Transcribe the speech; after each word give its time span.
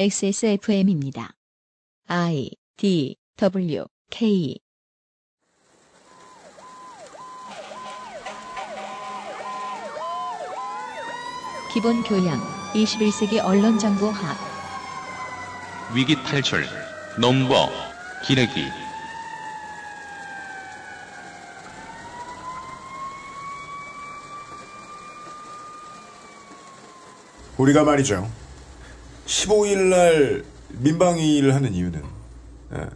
XSFM입니다. 0.00 1.32
I 2.08 2.52
D 2.78 3.16
W 3.36 3.84
K 4.08 4.58
기본 11.74 12.02
교양 12.02 12.40
21세기 12.72 13.44
언론 13.44 13.78
정보학 13.78 14.38
위기 15.94 16.14
탈출 16.24 16.64
넘버 17.20 17.68
기레기 18.24 18.64
우리가 27.58 27.84
말이죠. 27.84 28.40
15일 29.30 29.78
날 29.90 30.44
민방위를 30.80 31.54
하는 31.54 31.72
이유는 31.72 32.02
예, 32.74 32.86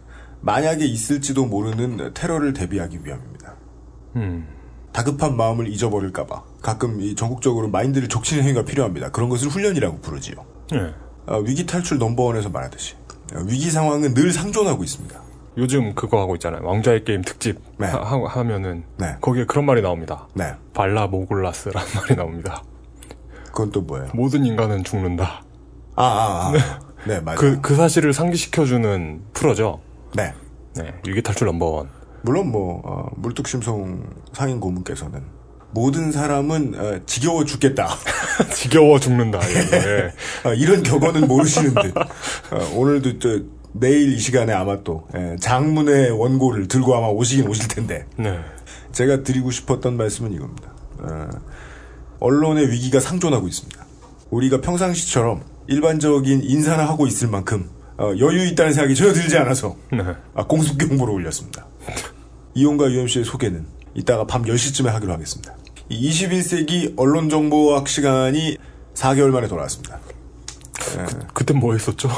만약에 0.41 0.85
있을지도 0.85 1.45
모르는 1.45 2.13
테러를 2.13 2.53
대비하기 2.53 2.99
위함입니다. 3.03 3.55
음. 4.17 4.47
다급한 4.91 5.35
마음을 5.35 5.67
잊어버릴까봐 5.67 6.43
가끔 6.61 7.01
이 7.01 7.15
전국적으로 7.15 7.69
마인드를 7.69 8.07
족치는 8.07 8.43
행위가 8.43 8.63
필요합니다. 8.63 9.11
그런 9.11 9.29
것을 9.29 9.47
훈련이라고 9.47 9.99
부르지요. 9.99 10.35
예. 10.73 10.93
아, 11.25 11.37
위기 11.37 11.65
탈출 11.65 11.97
넘버원에서 11.97 12.49
말하듯이 12.49 12.95
아, 13.33 13.39
위기 13.47 13.71
상황은 13.71 14.13
늘 14.13 14.31
상존하고 14.31 14.83
있습니다. 14.83 15.19
요즘 15.57 15.95
그거 15.95 16.19
하고 16.19 16.35
있잖아요. 16.35 16.65
왕자의 16.65 17.05
게임 17.05 17.21
특집 17.21 17.59
네. 17.77 17.87
하, 17.87 18.25
하면은 18.27 18.83
네. 18.97 19.15
거기에 19.21 19.45
그런 19.45 19.65
말이 19.65 19.81
나옵니다. 19.81 20.27
네, 20.33 20.53
발라 20.73 21.07
모글라스라는 21.07 21.87
말이 21.95 22.15
나옵니다. 22.17 22.61
그건 23.47 23.71
또 23.71 23.81
뭐예요? 23.81 24.09
모든 24.13 24.45
인간은 24.45 24.83
죽는다. 24.83 25.45
아, 25.95 26.03
아, 26.03 26.53
아. 26.53 26.79
네, 27.05 27.19
맞아요. 27.19 27.37
그, 27.37 27.61
그 27.61 27.75
사실을 27.75 28.13
상기시켜주는 28.13 29.21
프로죠. 29.33 29.81
네. 30.13 30.33
네. 30.75 30.93
위기탈출 31.07 31.47
넘버원. 31.47 31.89
물론 32.23 32.51
뭐 32.51 32.81
어, 32.83 33.09
물뚝심송 33.17 34.03
상인 34.33 34.59
고문께서는 34.59 35.23
모든 35.71 36.11
사람은 36.11 36.75
어, 36.77 36.99
지겨워 37.05 37.45
죽겠다. 37.45 37.87
지겨워 38.53 38.99
죽는다. 38.99 39.39
예, 39.47 39.55
예. 39.55 40.13
아, 40.43 40.53
이런 40.57 40.81
격언은 40.83 41.27
모르시는 41.27 41.73
듯. 41.75 41.97
어, 41.97 42.03
오늘도 42.73 43.19
저, 43.19 43.41
내일 43.73 44.13
이 44.13 44.19
시간에 44.19 44.53
아마 44.53 44.83
또 44.83 45.07
예, 45.15 45.35
장문의 45.39 46.11
원고를 46.11 46.67
들고 46.67 46.95
아마 46.95 47.07
오시긴 47.07 47.47
오실 47.47 47.67
텐데 47.67 48.05
네. 48.17 48.39
제가 48.91 49.23
드리고 49.23 49.51
싶었던 49.51 49.95
말씀은 49.95 50.33
이겁니다. 50.33 50.73
어, 50.99 51.29
언론의 52.19 52.71
위기가 52.71 52.99
상존하고 52.99 53.47
있습니다. 53.47 53.85
우리가 54.31 54.61
평상시처럼 54.61 55.43
일반적인 55.67 56.43
인사나 56.43 56.87
하고 56.87 57.07
있을 57.07 57.27
만큼 57.27 57.69
어, 57.97 58.11
여유 58.19 58.45
있다는 58.47 58.73
생각이 58.73 58.95
전혀 58.95 59.13
들지 59.13 59.37
않아서 59.37 59.75
네. 59.91 59.99
아, 60.33 60.45
공습 60.45 60.77
경보를 60.77 61.13
올렸습니다. 61.13 61.65
이용과 62.53 62.91
UMC의 62.91 63.25
소개는 63.25 63.65
이따가 63.93 64.25
밤 64.25 64.43
10시쯤에 64.43 64.87
하기로 64.87 65.13
하겠습니다. 65.13 65.55
이 65.89 66.09
21세기 66.09 66.93
언론 66.97 67.29
정보학 67.29 67.87
시간이 67.87 68.57
4개월 68.95 69.29
만에 69.29 69.47
돌아왔습니다. 69.47 69.99
그때 71.33 71.53
뭐 71.53 71.73
했었죠? 71.73 72.09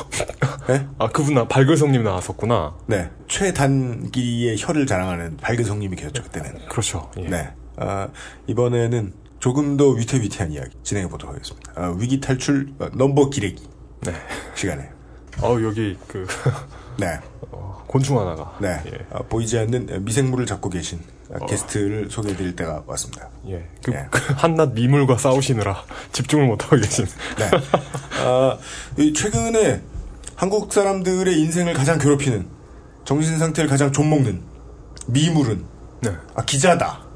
네? 0.68 0.86
아, 0.98 1.08
그분, 1.10 1.36
나, 1.36 1.48
발글성님 1.48 2.04
나왔었구나. 2.04 2.76
네. 2.88 3.10
최단기의 3.28 4.58
혀를 4.60 4.86
자랑하는 4.86 5.38
발그성님이 5.38 5.96
계셨죠, 5.96 6.24
그때는. 6.24 6.68
그렇죠. 6.70 7.10
예. 7.18 7.24
네. 7.24 7.50
아, 7.78 8.10
이번에는 8.48 9.14
조금 9.40 9.78
더 9.78 9.90
위태위태한 9.90 10.52
이야기 10.52 10.72
진행해 10.84 11.10
보도록 11.10 11.36
하겠습니다. 11.36 11.72
아, 11.76 11.96
위기 11.98 12.20
탈출 12.20 12.74
어, 12.80 12.90
넘버 12.94 13.30
기레기 13.30 13.68
네. 14.02 14.14
시간에. 14.56 14.90
어, 15.42 15.58
여기, 15.62 15.98
그, 16.08 16.26
네. 16.98 17.20
어, 17.52 17.84
곤충 17.88 18.20
하나가. 18.20 18.58
네. 18.60 18.82
예. 18.88 19.06
아, 19.12 19.20
보이지 19.20 19.58
않는 19.60 20.04
미생물을 20.04 20.46
잡고 20.46 20.70
계신 20.70 21.00
아, 21.32 21.46
게스트를 21.46 22.10
소개해 22.10 22.36
드릴 22.36 22.56
때가 22.56 22.84
왔습니다. 22.88 23.30
예. 23.48 23.68
그, 23.84 23.94
예. 23.94 24.08
그 24.10 24.34
한낱 24.34 24.74
미물과 24.74 25.18
싸우시느라 25.18 25.84
집중을 26.12 26.48
못하고 26.48 26.78
계신. 26.78 27.06
네. 27.38 27.50
아, 28.24 28.58
이 28.98 29.14
최근에 29.14 29.82
한국 30.36 30.74
사람들의 30.74 31.40
인생을 31.40 31.74
가장 31.74 31.98
괴롭히는 31.98 32.48
정신 33.06 33.38
상태를 33.38 33.70
가장 33.70 33.92
좀먹는 33.92 34.42
미물은 35.08 35.64
네. 36.02 36.12
아, 36.36 36.44
기자다. 36.44 37.07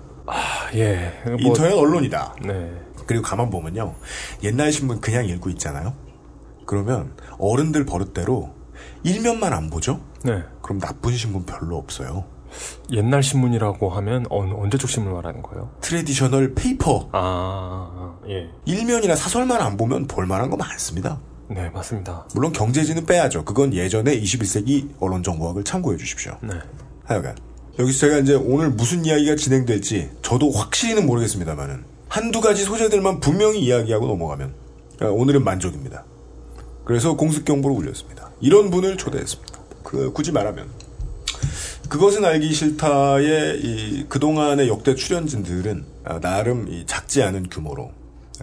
아, 0.71 0.75
예. 0.77 1.11
뭐, 1.25 1.37
인터넷 1.39 1.73
언론이다. 1.73 2.35
네. 2.45 2.71
그리고 3.05 3.23
가만 3.23 3.49
보면요. 3.49 3.95
옛날 4.43 4.71
신문 4.71 5.01
그냥 5.01 5.25
읽고 5.25 5.49
있잖아요. 5.51 5.93
그러면 6.65 7.13
어른들 7.39 7.85
버릇대로 7.85 8.53
일면만 9.03 9.53
안 9.53 9.69
보죠? 9.69 10.01
네. 10.23 10.43
그럼 10.61 10.79
나쁜 10.79 11.15
신문 11.15 11.45
별로 11.45 11.77
없어요. 11.77 12.25
옛날 12.91 13.23
신문이라고 13.23 13.89
하면 13.89 14.25
어, 14.29 14.39
언제적 14.61 14.89
신문 14.89 15.13
말하는 15.13 15.41
거예요? 15.41 15.71
traditional 15.81 16.53
paper. 16.53 17.09
아, 17.13 18.15
예. 18.27 18.49
일면이나 18.65 19.15
사설만 19.15 19.61
안 19.61 19.77
보면 19.77 20.07
볼만한 20.07 20.49
거 20.49 20.57
많습니다. 20.57 21.19
네, 21.49 21.69
맞습니다. 21.69 22.27
물론 22.33 22.53
경제지는 22.53 23.05
빼야죠. 23.05 23.43
그건 23.43 23.73
예전에 23.73 24.17
21세기 24.19 24.89
언론정보학을 24.99 25.63
참고해 25.63 25.97
주십시오. 25.97 26.37
네. 26.41 26.53
하여간. 27.05 27.35
여기서 27.79 27.99
제가 27.99 28.17
이제 28.19 28.35
오늘 28.35 28.69
무슨 28.69 29.05
이야기가 29.05 29.35
진행될지 29.35 30.09
저도 30.21 30.51
확실히는 30.51 31.05
모르겠습니다만은 31.05 31.83
한두 32.09 32.41
가지 32.41 32.63
소재들만 32.63 33.19
분명히 33.21 33.61
이야기하고 33.61 34.07
넘어가면 34.07 34.53
아, 34.99 35.05
오늘은 35.05 35.43
만족입니다. 35.43 36.03
그래서 36.83 37.15
공습 37.15 37.45
경보를 37.45 37.75
울렸습니다. 37.77 38.31
이런 38.41 38.69
분을 38.69 38.97
초대했습니다. 38.97 39.59
그 39.83 40.11
굳이 40.11 40.31
말하면 40.31 40.69
그것은 41.87 42.25
알기 42.25 42.53
싫다의 42.53 43.61
이 43.61 44.05
그동안의 44.09 44.67
역대 44.67 44.95
출연진들은 44.95 45.85
아, 46.03 46.19
나름 46.19 46.67
이 46.67 46.85
작지 46.85 47.23
않은 47.23 47.49
규모로 47.49 47.91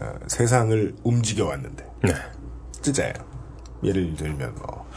아, 0.00 0.15
세상을 0.27 0.97
움직여 1.03 1.47
왔는데 1.47 1.84
네. 2.05 2.15
진짜예요. 2.81 3.15
예를 3.84 4.15
들면 4.16 4.55
뭐 4.56 4.89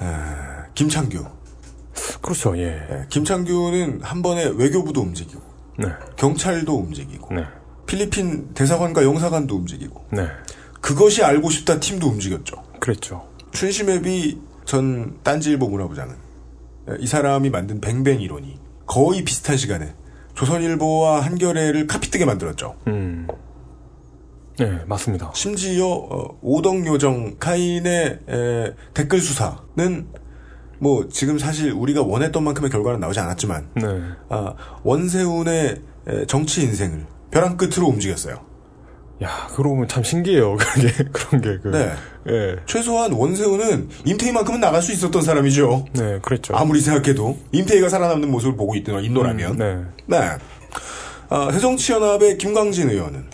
아, 0.00 0.66
김창규, 0.74 1.24
그렇죠, 2.24 2.56
예. 2.56 2.62
예, 2.90 3.06
김창규는 3.10 4.00
한 4.02 4.22
번에 4.22 4.46
외교부도 4.46 5.02
움직이고 5.02 5.42
네. 5.78 5.88
경찰도 6.16 6.74
움직이고 6.74 7.34
네. 7.34 7.44
필리핀 7.86 8.54
대사관과 8.54 9.04
영사관도 9.04 9.54
움직이고 9.54 10.06
네. 10.10 10.26
그것이 10.80 11.22
알고 11.22 11.50
싶다 11.50 11.80
팀도 11.80 12.08
움직였죠. 12.08 12.56
그랬죠. 12.80 13.28
춘심앱이 13.52 14.38
전 14.64 15.18
딴지일보 15.22 15.68
문화부장은 15.68 16.14
예, 16.90 16.96
이 16.98 17.06
사람이 17.06 17.50
만든 17.50 17.82
뱅뱅 17.82 18.22
이론이 18.22 18.58
거의 18.86 19.22
비슷한 19.22 19.58
시간에 19.58 19.94
조선일보와 20.34 21.20
한겨레를 21.20 21.86
카피뜨게 21.86 22.24
만들었죠. 22.24 22.74
음. 22.86 23.28
네, 24.58 24.80
맞습니다. 24.86 25.30
심지어 25.34 25.88
어, 25.88 26.38
오덕요정 26.40 27.36
카인의 27.38 28.20
에, 28.28 28.74
댓글 28.94 29.20
수사는 29.20 30.06
뭐 30.84 31.08
지금 31.08 31.38
사실 31.38 31.72
우리가 31.72 32.02
원했던 32.02 32.44
만큼의 32.44 32.70
결과는 32.70 33.00
나오지 33.00 33.18
않았지만 33.18 33.70
네. 33.74 34.02
아, 34.28 34.52
원세훈의 34.82 35.80
에, 36.06 36.26
정치 36.26 36.60
인생을 36.60 37.06
벼랑 37.30 37.56
끝으로 37.56 37.86
움직였어요. 37.86 38.38
야, 39.22 39.48
그러고 39.54 39.76
보면 39.76 39.88
참 39.88 40.04
신기해요. 40.04 40.56
그런 40.60 40.86
게, 40.86 41.04
그런 41.10 41.40
게, 41.40 41.58
그. 41.62 41.68
네. 41.68 41.92
예. 42.28 42.56
최소한 42.66 43.12
원세훈은 43.12 43.88
임태희만큼은 44.04 44.60
나갈 44.60 44.82
수 44.82 44.92
있었던 44.92 45.22
사람이죠. 45.22 45.86
네, 45.94 46.18
그랬죠. 46.20 46.54
아무리 46.54 46.82
생각해도 46.82 47.38
임태희가 47.52 47.88
살아남는 47.88 48.30
모습을 48.30 48.54
보고 48.54 48.74
있더라 48.76 49.00
인노라면. 49.00 49.52
음, 49.52 49.94
네. 50.06 50.18
네. 50.18 50.30
아, 51.30 51.50
새정치연합의 51.50 52.36
김광진 52.36 52.90
의원은 52.90 53.24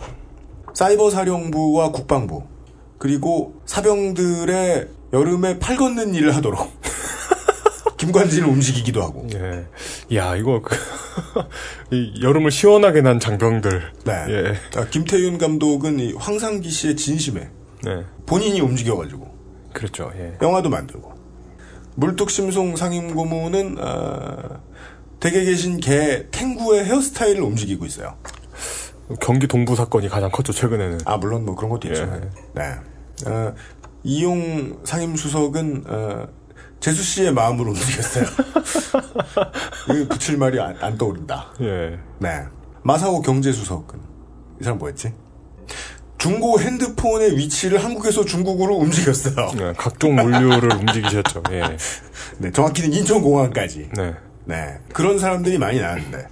사이버 0.73 1.11
사령부와 1.11 1.91
국방부 1.91 2.45
그리고 2.99 3.61
사병들의 3.67 4.89
여름에 5.13 5.59
팔 5.59 5.77
걷는 5.77 6.15
일을 6.15 6.37
하도록 6.37 6.80
김관진을 8.01 8.49
움직이기도 8.49 9.03
하고. 9.03 9.27
예. 9.35 9.67
야, 10.17 10.35
이거, 10.35 10.63
그, 10.63 10.75
이 11.95 12.23
여름을 12.23 12.51
시원하게 12.51 13.03
난 13.03 13.21
장병들. 13.21 13.93
네. 14.07 14.13
예. 14.29 14.81
아, 14.81 14.87
김태윤 14.87 15.37
감독은 15.37 16.01
이 16.01 16.15
황상기 16.15 16.71
씨의 16.71 16.97
진심에 16.97 17.51
네. 17.85 18.05
본인이 18.25 18.63
움직여가지고 18.63 19.29
그랬죠, 19.75 20.11
예. 20.17 20.39
영화도 20.41 20.71
만들고 20.71 21.13
물뚝심송 21.97 22.77
상임고문은 22.77 23.77
아, 23.79 24.61
댁에 25.21 25.45
계신 25.45 25.79
개 25.79 26.27
탱구의 26.31 26.87
헤어스타일을 26.87 27.43
움직이고 27.43 27.85
있어요. 27.85 28.17
경기 29.21 29.47
동부 29.47 29.77
사건이 29.77 30.09
가장 30.09 30.31
컸죠, 30.31 30.55
최근에는. 30.55 31.01
아 31.05 31.19
물론 31.19 31.45
뭐 31.45 31.55
그런 31.55 31.71
것도 31.71 31.89
예. 31.89 31.93
있죠. 31.93 32.07
네. 32.55 32.63
어, 33.27 33.55
이용 34.03 34.79
상임수석은 34.85 35.85
어, 35.87 36.40
재수 36.81 37.03
씨의 37.03 37.33
마음으로 37.33 37.71
움직였어요. 37.71 38.25
이 39.95 40.09
붙일 40.09 40.39
말이 40.39 40.59
안, 40.59 40.77
안 40.81 40.97
떠오른다. 40.97 41.53
예. 41.61 41.99
네. 42.19 42.45
마사오 42.83 43.21
경제수석은 43.21 44.01
이 44.61 44.65
사람 44.65 44.79
뭐였지? 44.79 45.13
중고 46.17 46.61
핸드폰의 46.61 47.37
위치를 47.37 47.83
한국에서 47.83 48.25
중국으로 48.25 48.77
움직였어요. 48.77 49.53
네, 49.57 49.73
각종 49.77 50.17
물류를 50.17 50.75
움직이셨죠. 50.75 51.43
예. 51.51 51.77
네, 52.39 52.51
정확히는 52.53 52.93
인천공항까지. 52.93 53.91
네. 53.97 54.15
네, 54.45 54.79
그런 54.93 55.19
사람들이 55.19 55.59
많이 55.59 55.81
나왔는데 55.81 56.29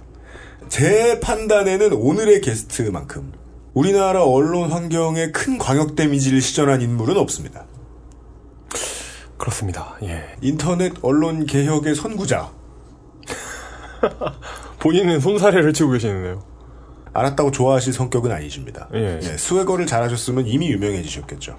제 0.67 1.19
판단에는 1.21 1.93
오늘의 1.93 2.41
게스트만큼 2.41 3.33
우리나라 3.73 4.23
언론 4.23 4.71
환경에 4.71 5.31
큰 5.31 5.57
광역 5.57 5.95
데미지를 5.95 6.41
시전한 6.41 6.81
인물은 6.81 7.17
없습니다. 7.17 7.65
그렇습니다. 9.39 9.95
예. 10.03 10.35
인터넷 10.41 10.93
언론 11.01 11.47
개혁의 11.47 11.95
선구자. 11.95 12.51
본인은 14.79 15.19
손사래를 15.19 15.73
치고 15.73 15.91
계시는데요. 15.91 16.43
알았다고 17.13 17.49
좋아하실 17.49 17.93
성격은 17.93 18.31
아니십니다. 18.31 18.87
예. 18.93 19.19
예, 19.23 19.37
스웨거를 19.37 19.87
잘하셨으면 19.87 20.45
이미 20.45 20.69
유명해지셨겠죠. 20.69 21.57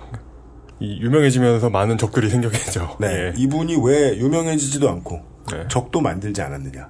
이 0.79 1.01
유명해지면서 1.01 1.71
많은 1.71 1.99
적들이 1.99 2.31
생겼겠죠. 2.31 2.97
네, 3.01 3.09
예. 3.09 3.33
이분이 3.37 3.77
왜 3.85 4.17
유명해지지도 4.17 4.89
않고 4.89 5.23
네. 5.51 5.67
적도 5.69 6.01
만들지 6.01 6.41
않았느냐. 6.41 6.89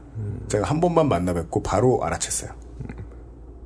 제가 0.49 0.69
한 0.69 0.81
번만 0.81 1.09
만나 1.09 1.33
뵙고 1.33 1.63
바로 1.63 2.01
알아챘어요. 2.03 2.53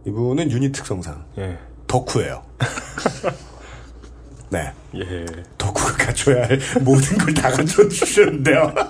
이분은 0.06 0.50
유닛 0.50 0.73
특성상 0.73 1.25
예. 1.38 1.59
덕후예요. 1.87 2.43
네, 4.50 4.73
예. 4.94 5.26
덕후가 5.75 6.06
갖춰야 6.06 6.47
할 6.49 6.59
모든 6.81 7.19
걸 7.19 7.35
다 7.35 7.50
갖춰주셨는데요. 7.50 8.75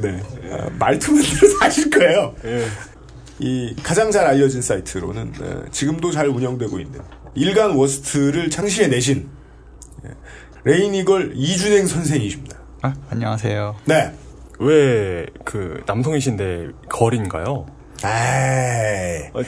네, 0.00 0.22
아, 0.52 0.68
말투만 0.78 1.22
들어서 1.22 1.56
아실 1.64 1.90
거예요. 1.90 2.34
예. 2.44 2.66
이 3.40 3.74
가장 3.82 4.10
잘 4.10 4.26
알려진 4.26 4.62
사이트로는 4.62 5.32
네, 5.32 5.54
지금도 5.72 6.10
잘 6.12 6.28
운영되고 6.28 6.78
있는 6.78 7.00
일간 7.34 7.72
워스트를 7.72 8.50
창시해 8.50 8.88
내신 8.88 9.28
예, 10.04 10.10
레이니걸 10.64 11.32
이준행 11.34 11.86
선생이십니다. 11.86 12.58
아, 12.82 12.94
안녕하세요. 13.10 13.76
네. 13.86 14.12
왜 14.60 15.26
그 15.44 15.82
남성이신데 15.86 16.68
girl인가요? 16.90 17.66
에이, 18.04 19.30
어, 19.32 19.40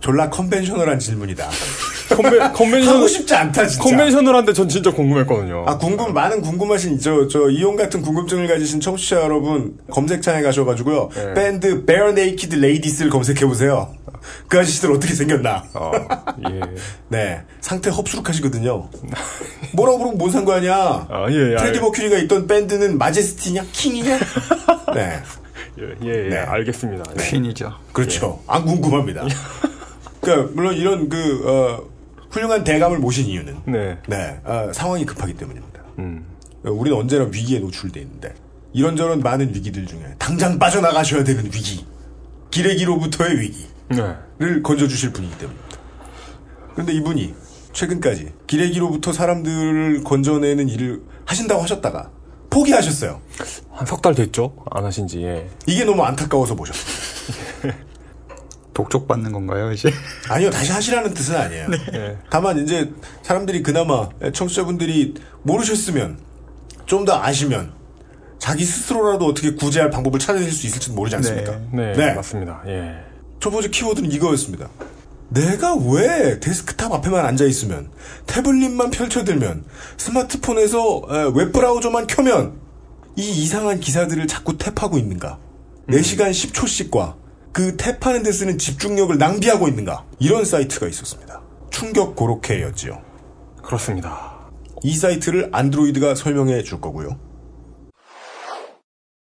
졸라 0.00 0.30
conventional한 0.30 0.98
질문이다. 0.98 1.48
conven 2.08 2.52
convention 2.52 2.96
하고 2.96 3.08
싶지 3.08 3.34
않다 3.34 3.66
진짜. 3.66 3.82
conventional한데 3.82 4.52
전 4.52 4.68
진짜 4.68 4.90
궁금했거든요. 4.92 5.64
아 5.66 5.76
궁금 5.78 6.14
많은 6.14 6.40
궁금하신 6.40 6.98
저 7.00 7.26
저 7.28 7.48
이용 7.50 7.76
같은 7.76 8.02
궁금증을 8.02 8.46
가지신 8.46 8.80
청취자 8.80 9.22
여러분 9.22 9.76
검색창에 9.90 10.42
가셔가지고요 10.42 11.08
네. 11.14 11.34
밴드 11.34 11.84
Bare 11.84 12.10
Naked 12.10 12.56
Ladies를 12.56 13.10
검색해 13.10 13.46
보세요. 13.46 13.92
그 14.48 14.58
아저씨들 14.58 14.90
어떻게 14.92 15.14
생겼나. 15.14 15.64
어, 15.74 15.92
예. 16.50 16.60
네 17.08 17.42
상태 17.60 17.90
흡수룩하시거든요. 17.90 18.88
뭐라고 19.72 19.98
부르면 19.98 20.18
뭔 20.18 20.30
상관이야. 20.30 21.06
아, 21.10 21.26
예, 21.30 21.34
예. 21.52 21.56
프레디 21.56 21.78
알- 21.78 21.80
머큐리가 21.80 22.18
있던 22.18 22.46
밴드는 22.46 22.98
마제스티냐 22.98 23.64
킹이냐? 23.72 24.18
네 24.94 25.18
예, 25.78 25.84
예, 26.04 26.24
예, 26.24 26.28
네. 26.28 26.36
알겠습니다. 26.38 27.04
예. 27.18 27.22
퀸이죠. 27.24 27.72
그렇죠. 27.92 28.40
안 28.46 28.64
궁금합니다. 28.64 29.24
그러니까 30.20 30.50
물론 30.54 30.74
이런 30.74 31.08
그 31.08 31.42
어, 31.46 31.95
훌륭한 32.36 32.64
대감을 32.64 32.98
모신 32.98 33.24
이유는 33.26 33.62
네. 33.66 33.96
네 34.06 34.40
어, 34.44 34.70
상황이 34.74 35.06
급하기 35.06 35.34
때문입니다. 35.34 35.80
음. 36.00 36.26
우리는 36.64 36.98
언제나 36.98 37.24
위기에 37.24 37.60
노출돼 37.60 38.00
있는데 38.00 38.34
이런저런 38.74 39.20
많은 39.20 39.54
위기들 39.54 39.86
중에 39.86 40.14
당장 40.18 40.58
빠져나가셔야 40.58 41.24
되는 41.24 41.44
위기 41.46 41.86
기레기로부터의 42.50 43.40
위기를 43.40 43.66
네. 44.38 44.62
건져주실 44.62 45.12
분이기 45.14 45.38
때문입니다. 45.38 45.78
그런데 46.74 46.92
이분이 46.92 47.34
최근까지 47.72 48.32
기레기로부터 48.46 49.12
사람들을 49.14 50.04
건져내는 50.04 50.68
일을 50.68 51.00
하신다고 51.24 51.62
하셨다가 51.62 52.10
포기하셨어요. 52.50 53.20
한 53.70 53.86
석 53.86 54.02
달 54.02 54.14
됐죠? 54.14 54.54
안 54.70 54.84
하신 54.84 55.06
지. 55.06 55.22
예. 55.24 55.48
이게 55.66 55.84
너무 55.84 56.02
안타까워서 56.02 56.54
모셨어요. 56.54 56.84
독촉 58.76 59.08
받는 59.08 59.32
건가요, 59.32 59.72
이제? 59.72 59.90
아니요, 60.28 60.50
다시 60.50 60.70
하시라는 60.70 61.14
뜻은 61.14 61.34
아니에요. 61.34 61.66
예. 61.94 62.18
다만 62.28 62.62
이제 62.62 62.92
사람들이 63.22 63.62
그나마 63.62 64.10
청취자분들이 64.34 65.14
모르셨으면 65.42 66.18
좀 66.84 67.06
더 67.06 67.18
아시면 67.22 67.72
자기 68.38 68.66
스스로라도 68.66 69.24
어떻게 69.26 69.54
구제할 69.54 69.88
방법을 69.90 70.20
찾아낼 70.20 70.52
수 70.52 70.66
있을지도 70.66 70.94
모르지 70.94 71.16
않습니까? 71.16 71.58
네, 71.72 71.94
네. 71.94 72.12
맞습니다. 72.12 72.62
예. 72.66 72.96
첫 73.40 73.48
번째 73.50 73.70
키워드는 73.70 74.12
이거였습니다. 74.12 74.68
내가 75.30 75.74
왜 75.74 76.38
데스크탑 76.38 76.92
앞에만 76.92 77.24
앉아 77.24 77.46
있으면 77.46 77.88
태블릿만 78.26 78.90
펼쳐들면 78.90 79.64
스마트폰에서 79.96 81.02
에, 81.10 81.30
웹브라우저만 81.34 82.06
켜면 82.08 82.52
이 83.16 83.22
이상한 83.22 83.80
기사들을 83.80 84.26
자꾸 84.26 84.58
탭하고 84.58 84.98
있는가? 84.98 85.38
4시간 85.88 86.30
10초씩과 86.30 87.14
그 87.56 87.74
탭하는 87.74 88.22
데 88.22 88.32
쓰는 88.32 88.58
집중력을 88.58 89.16
낭비하고 89.16 89.66
있는가? 89.66 90.04
이런 90.18 90.44
사이트가 90.44 90.88
있었습니다. 90.88 91.42
충격 91.70 92.14
고로케였지요. 92.14 93.02
그렇습니다. 93.62 94.50
이 94.82 94.94
사이트를 94.94 95.48
안드로이드가 95.52 96.14
설명해 96.16 96.64
줄 96.64 96.82
거고요. 96.82 97.18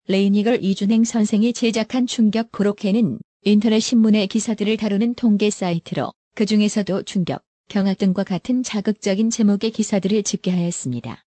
레이니걸 0.07 0.63
이준행 0.63 1.05
선생이 1.05 1.53
제작한 1.53 2.05
충격 2.05 2.51
고로케는 2.51 3.17
인터넷 3.45 3.79
신문의 3.79 4.27
기사들을 4.27 4.77
다루는 4.77 5.15
통계 5.15 5.49
사이트로 5.49 6.13
그 6.35 6.45
중에서도 6.45 7.01
충격, 7.05 7.41
경악 7.67 7.97
등과 7.97 8.25
같은 8.25 8.61
자극적인 8.61 9.31
제목의 9.31 9.71
기사들을 9.71 10.21
집계하였습니다. 10.21 11.23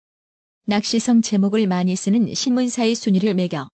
낚시성 0.66 1.22
제목을 1.22 1.66
많이 1.66 1.96
쓰는 1.96 2.34
신문사의 2.34 2.94
순위를 2.94 3.32
매겨 3.32 3.70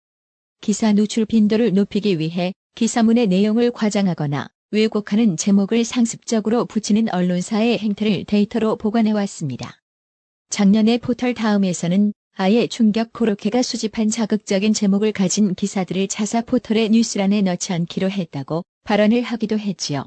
기사 0.60 0.92
노출 0.92 1.24
빈도를 1.24 1.72
높이기 1.74 2.20
위해 2.20 2.52
기사문의 2.76 3.26
내용을 3.26 3.70
과장하거나 3.70 4.48
왜곡하는 4.70 5.38
제목을 5.38 5.82
상습적으로 5.82 6.66
붙이는 6.66 7.08
언론사의 7.10 7.78
행태를 7.78 8.26
데이터로 8.26 8.76
보관해 8.76 9.12
왔습니다. 9.12 9.80
작년에 10.50 10.98
포털 10.98 11.32
다음에서는 11.32 12.12
아예 12.36 12.66
충격 12.66 13.14
코로케가 13.14 13.62
수집한 13.62 14.10
자극적인 14.10 14.74
제목을 14.74 15.12
가진 15.12 15.54
기사들을 15.54 16.08
자사 16.08 16.42
포털의 16.42 16.90
뉴스란에 16.90 17.40
넣지 17.40 17.72
않기로 17.72 18.10
했다고 18.10 18.62
발언을 18.84 19.22
하기도 19.22 19.58
했지요. 19.58 20.04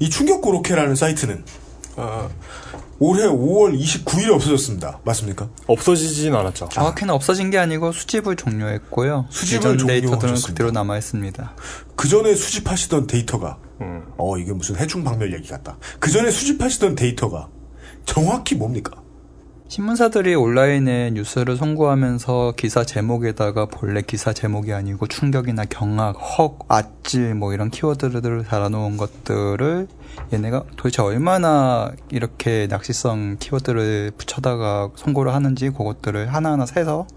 이 0.00 0.10
충격 0.10 0.42
고로케라는 0.42 0.96
사이트는 0.96 1.44
어, 1.96 2.28
올해 3.04 3.26
5월 3.26 3.78
29일에 3.78 4.30
없어졌습니다. 4.32 5.00
맞습니까? 5.04 5.50
없어지진 5.66 6.34
않았죠. 6.34 6.70
정확히는 6.70 7.12
없어진 7.12 7.50
게 7.50 7.58
아니고 7.58 7.92
수집을 7.92 8.36
종료했고요. 8.36 9.26
수집을 9.28 9.74
예전 9.74 9.86
데이터들은. 9.86 10.34
그대로 10.46 10.70
남아 10.70 10.96
있습니다. 10.96 11.54
그 11.96 12.08
전에 12.08 12.34
수집하시던 12.34 13.06
데이터가 13.06 13.58
음. 13.82 14.04
어 14.16 14.38
이게 14.38 14.54
무슨 14.54 14.76
해충 14.76 15.04
박멸 15.04 15.34
얘기 15.34 15.48
같다. 15.50 15.76
그 15.98 16.10
전에 16.10 16.30
수집하시던 16.30 16.94
데이터가 16.94 17.48
정확히 18.06 18.54
뭡니까? 18.54 19.03
신문사들이 19.74 20.36
온라인에 20.36 21.10
뉴스를 21.14 21.56
송고하면서 21.56 22.54
기사 22.56 22.84
제목에다가 22.84 23.66
본래 23.66 24.02
기사 24.02 24.32
제목이 24.32 24.72
아니고 24.72 25.08
충격이나 25.08 25.64
경악, 25.64 26.16
헉, 26.38 26.60
아찔 26.68 27.34
뭐 27.34 27.52
이런 27.52 27.70
키워드를 27.70 28.44
달아놓은 28.44 28.96
것들을 28.96 29.88
얘네가 30.32 30.62
도대체 30.76 31.02
얼마나 31.02 31.90
이렇게 32.12 32.68
낚시성 32.70 33.38
키워드를 33.40 34.12
붙여다가 34.16 34.90
송고를 34.94 35.34
하는지 35.34 35.70
그것들을 35.70 36.32
하나하나 36.32 36.66
세서 36.66 37.08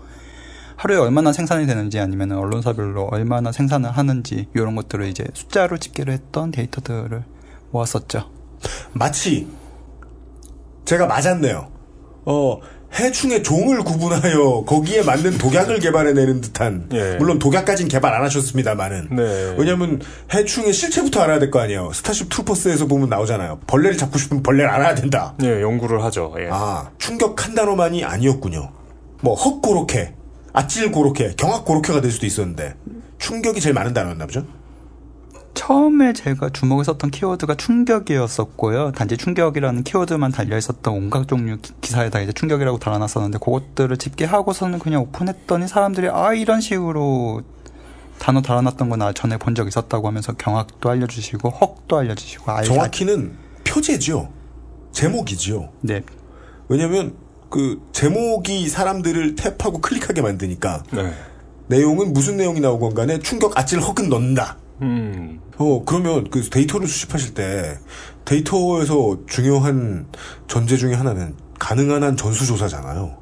하루에 0.78 0.98
얼마나 0.98 1.32
생산이 1.32 1.68
되는지 1.68 2.00
아니면 2.00 2.32
언론사별로 2.32 3.10
얼마나 3.12 3.52
생산을 3.52 3.92
하는지 3.92 4.48
이런 4.56 4.76
것들을 4.76 5.06
이제 5.06 5.26
숫자로 5.36 5.78
집계를 5.78 6.12
했던 6.12 6.50
데이터들을 6.50 7.24
모았었죠. 7.70 8.32
마치 8.94 9.48
제가 10.86 11.06
맞았네요. 11.06 11.77
어 12.30 12.60
해충의 13.00 13.42
종을 13.44 13.80
구분하여 13.84 14.64
거기에 14.66 15.02
맞는 15.04 15.38
독약을 15.38 15.80
개발해내는 15.80 16.42
듯한 16.42 16.90
예. 16.94 17.16
물론 17.18 17.40
독약까지는 17.40 17.88
개발 17.90 18.14
안 18.14 18.24
하셨습니다만은 18.26 19.10
네. 19.12 19.56
왜냐하면 19.58 20.02
해충의 20.34 20.74
실체부터 20.74 21.22
알아야 21.22 21.40
될 21.40 21.52
거 21.52 21.60
아니에요. 21.60 21.92
Starship 21.94 22.28
Troopers에서 22.30 22.88
보면 22.88 23.08
나오잖아요. 23.10 23.60
벌레를 23.68 23.98
잡고 23.98 24.18
싶으면 24.18 24.44
벌레를 24.44 24.70
알아야 24.70 24.94
된다. 24.96 25.36
예, 25.44 25.62
연구를 25.62 26.04
하죠. 26.04 26.34
예. 26.40 26.50
아, 26.52 26.90
충격 26.98 27.46
한 27.46 27.56
단어만이 27.56 28.04
아니었군요. 28.04 28.72
뭐, 29.22 29.36
헉 29.36 29.62
고로케, 29.62 30.14
아찔 30.54 30.92
고로케, 30.92 31.34
경악 31.38 31.64
고로케가 31.66 32.02
될 32.02 32.12
수도 32.12 32.26
있었는데, 32.26 32.76
충격이 33.20 33.62
제일 33.62 33.74
많은 33.74 33.94
단어였나 33.94 34.26
보죠? 34.26 34.46
처음에 35.72 36.14
제가 36.14 36.50
주목했었던 36.52 37.12
키워드가 37.12 37.56
충격이었었고요. 37.56 38.94
단지 38.94 39.18
충격이라는 39.18 39.84
키워드만 39.84 40.32
달려 40.32 40.58
있었던 40.58 40.94
온갖 40.94 41.28
종류 41.28 41.58
기- 41.58 41.74
기사에다 41.82 42.22
이제 42.22 42.32
충격이라고 42.32 42.80
달아놨었는데 42.80 43.40
그것들을 43.40 43.98
집계하고서는 43.98 44.80
그냥 44.80 45.02
오픈했더니 45.02 45.68
사람들이 45.68 46.08
아 46.10 46.34
이런 46.34 46.62
식으로 46.62 47.42
단어 48.18 48.42
달아놨던 48.42 48.90
거나 48.90 49.12
전에 49.12 49.36
본 49.38 49.54
적 49.56 49.68
있었다고 49.68 50.08
하면서 50.08 50.32
경악도 50.34 50.90
알려주시고 50.90 51.50
헉도 51.50 51.98
알려주시고 51.98 52.50
아예 52.50 52.64
정확히는 52.64 53.36
표제지요. 53.66 54.30
제목이지요. 54.94 55.68
네 55.82 56.02
왜냐면 56.70 57.16
그 57.50 57.82
제목이 57.92 58.70
사람들을 58.70 59.36
탭하고 59.36 59.82
클릭하게 59.82 60.22
만드니까 60.22 60.84
네. 60.94 61.12
내용은 61.68 62.14
무슨 62.14 62.38
내용이 62.38 62.62
나오건 62.62 62.94
간에 62.94 63.20
충격 63.20 63.58
아찔 63.58 63.82
헉은 63.82 64.08
넣는다. 64.08 64.58
음. 64.82 65.40
어, 65.58 65.84
그러면 65.86 66.30
그 66.30 66.42
데이터를 66.50 66.88
수집하실 66.88 67.34
때 67.34 67.80
데이터에서 68.26 69.18
중요한 69.28 70.08
전제 70.48 70.78
중에 70.78 70.94
하나는 70.94 71.36
가능한 71.60 72.04
한 72.04 72.18
전수조사잖아요. 72.18 73.18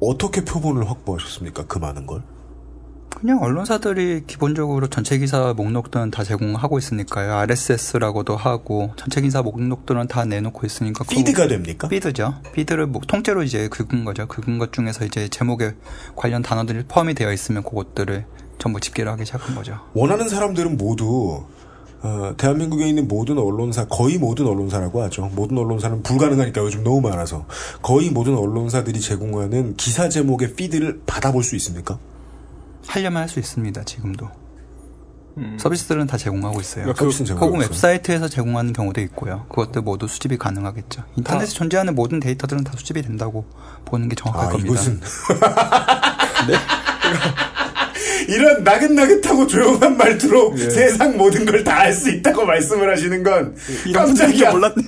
어떻게 0.00 0.44
표본을 0.44 0.88
확보하셨습니까? 0.90 1.64
그 1.66 1.78
많은 1.78 2.06
걸? 2.06 2.22
그냥 3.18 3.42
언론사들이 3.42 4.24
기본적으로 4.26 4.88
전체 4.88 5.16
기사 5.16 5.54
목록들은 5.54 6.10
다 6.10 6.22
제공하고 6.22 6.76
있으니까요. 6.78 7.32
RSS라고도 7.32 8.36
하고 8.36 8.92
전체 8.96 9.22
기사 9.22 9.40
목록들은 9.40 10.06
다 10.08 10.26
내놓고 10.26 10.66
있으니까 10.66 11.02
그- 11.04 11.14
피드가 11.14 11.48
됩니까? 11.48 11.88
피드죠. 11.88 12.34
피드를 12.52 12.86
뭐 12.88 13.00
통째로 13.08 13.42
이제 13.42 13.68
긁은 13.68 14.04
거죠. 14.04 14.26
긁은 14.28 14.58
것 14.58 14.70
중에서 14.74 15.06
이제 15.06 15.28
제목에 15.28 15.74
관련 16.14 16.42
단어들이 16.42 16.84
포함이 16.86 17.14
되어 17.14 17.32
있으면 17.32 17.62
그것들을 17.62 18.26
전부 18.58 18.80
집계를 18.80 19.10
하기 19.12 19.24
시작한 19.24 19.54
거죠. 19.54 19.78
원하는 19.94 20.28
사람들은 20.28 20.76
모두 20.76 21.44
어, 22.02 22.34
대한민국에 22.36 22.86
있는 22.86 23.08
모든 23.08 23.38
언론사 23.38 23.86
거의 23.86 24.18
모든 24.18 24.46
언론사라고 24.46 25.02
하죠. 25.04 25.30
모든 25.34 25.58
언론사는 25.58 26.02
불가능하니까 26.02 26.60
요즘 26.60 26.84
너무 26.84 27.00
많아서 27.00 27.46
거의 27.82 28.10
모든 28.10 28.36
언론사들이 28.36 29.00
제공하는 29.00 29.76
기사 29.76 30.08
제목의 30.08 30.54
피드를 30.54 31.00
받아볼 31.06 31.42
수 31.42 31.56
있습니까? 31.56 31.98
하려면 32.86 33.22
할 33.22 33.28
수 33.28 33.40
있습니다. 33.40 33.82
지금도. 33.84 34.28
서비스들은 35.58 36.06
다 36.06 36.16
제공하고 36.16 36.60
있어요. 36.60 36.84
그러니까 36.84 37.10
제공하고 37.10 37.46
혹은. 37.46 37.60
웹사이트에서 37.60 38.28
제공하는 38.28 38.72
경우도 38.72 39.02
있고요. 39.02 39.44
그것들 39.50 39.82
모두 39.82 40.06
수집이 40.08 40.38
가능하겠죠. 40.38 41.02
인터넷에 41.16 41.50
존재하는 41.52 41.94
모든 41.94 42.20
데이터들은 42.20 42.64
다 42.64 42.72
수집이 42.74 43.02
된다고 43.02 43.44
보는 43.84 44.08
게 44.08 44.14
정확할 44.14 44.46
아, 44.46 44.48
겁니다. 44.50 44.72
이것은 44.72 45.00
이런 48.28 48.62
나긋나긋하고 48.64 49.46
조용한 49.46 49.96
말투로 49.96 50.56
세상 50.56 51.16
모든 51.16 51.44
걸 51.44 51.62
다 51.64 51.80
알 51.80 51.92
수 51.92 52.10
있다고 52.10 52.44
말씀을 52.44 52.90
하시는 52.90 53.22
건 53.22 53.54
깜짝이야. 53.92 54.50
몰랐네. 54.52 54.82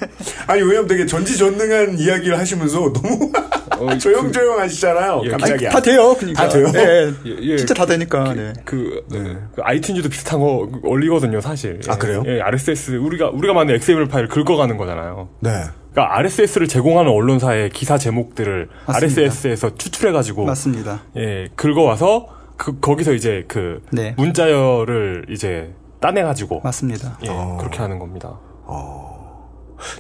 아니 0.47 0.63
왜냐면 0.63 0.87
되게 0.87 1.07
전지전능한 1.07 1.99
이야기를 1.99 2.39
하시면서 2.39 2.93
너무 2.93 3.33
어, 3.79 3.97
조용조용하시잖아요. 3.99 5.23
예, 5.25 5.29
깜짝이야. 5.31 5.71
다 5.71 5.81
돼요. 5.81 6.15
그러니까. 6.19 6.43
다 6.43 6.49
돼요? 6.49 6.73
네, 6.73 7.13
예, 7.27 7.37
예. 7.41 7.57
진짜 7.57 7.75
다 7.75 7.87
되니까. 7.87 8.35
네. 8.35 8.53
그, 8.65 9.05
그 9.11 9.63
아이튠즈도 9.63 10.11
비슷한 10.11 10.41
거 10.41 10.69
올리거든요, 10.83 11.41
사실. 11.41 11.81
아, 11.89 11.97
그래요? 11.97 12.23
예, 12.27 12.41
RSS 12.41 12.97
우리가 12.97 13.29
우리가 13.31 13.55
만든 13.55 13.75
XML 13.77 14.09
파일 14.09 14.27
긁어가는 14.29 14.77
거잖아요. 14.77 15.29
네. 15.41 15.51
그러니까 15.93 16.17
RSS를 16.19 16.67
제공하는 16.69 17.11
언론사의 17.11 17.71
기사 17.71 17.99
제목들을 17.99 18.69
맞습니다. 18.87 19.21
RSS에서 19.23 19.75
추출해가지고 19.77 20.45
맞습니다. 20.45 21.03
예 21.17 21.49
긁어와서 21.57 22.29
그 22.59 22.79
거기서 22.81 23.15
이제 23.15 23.45
그 23.49 23.81
네. 23.91 24.15
문자열을 24.19 25.27
이제 25.31 25.73
따내가지고 26.01 26.61
맞습니다. 26.63 27.19
예 27.25 27.29
어. 27.31 27.57
그렇게 27.59 27.79
하는 27.79 27.99
겁니다. 27.99 28.39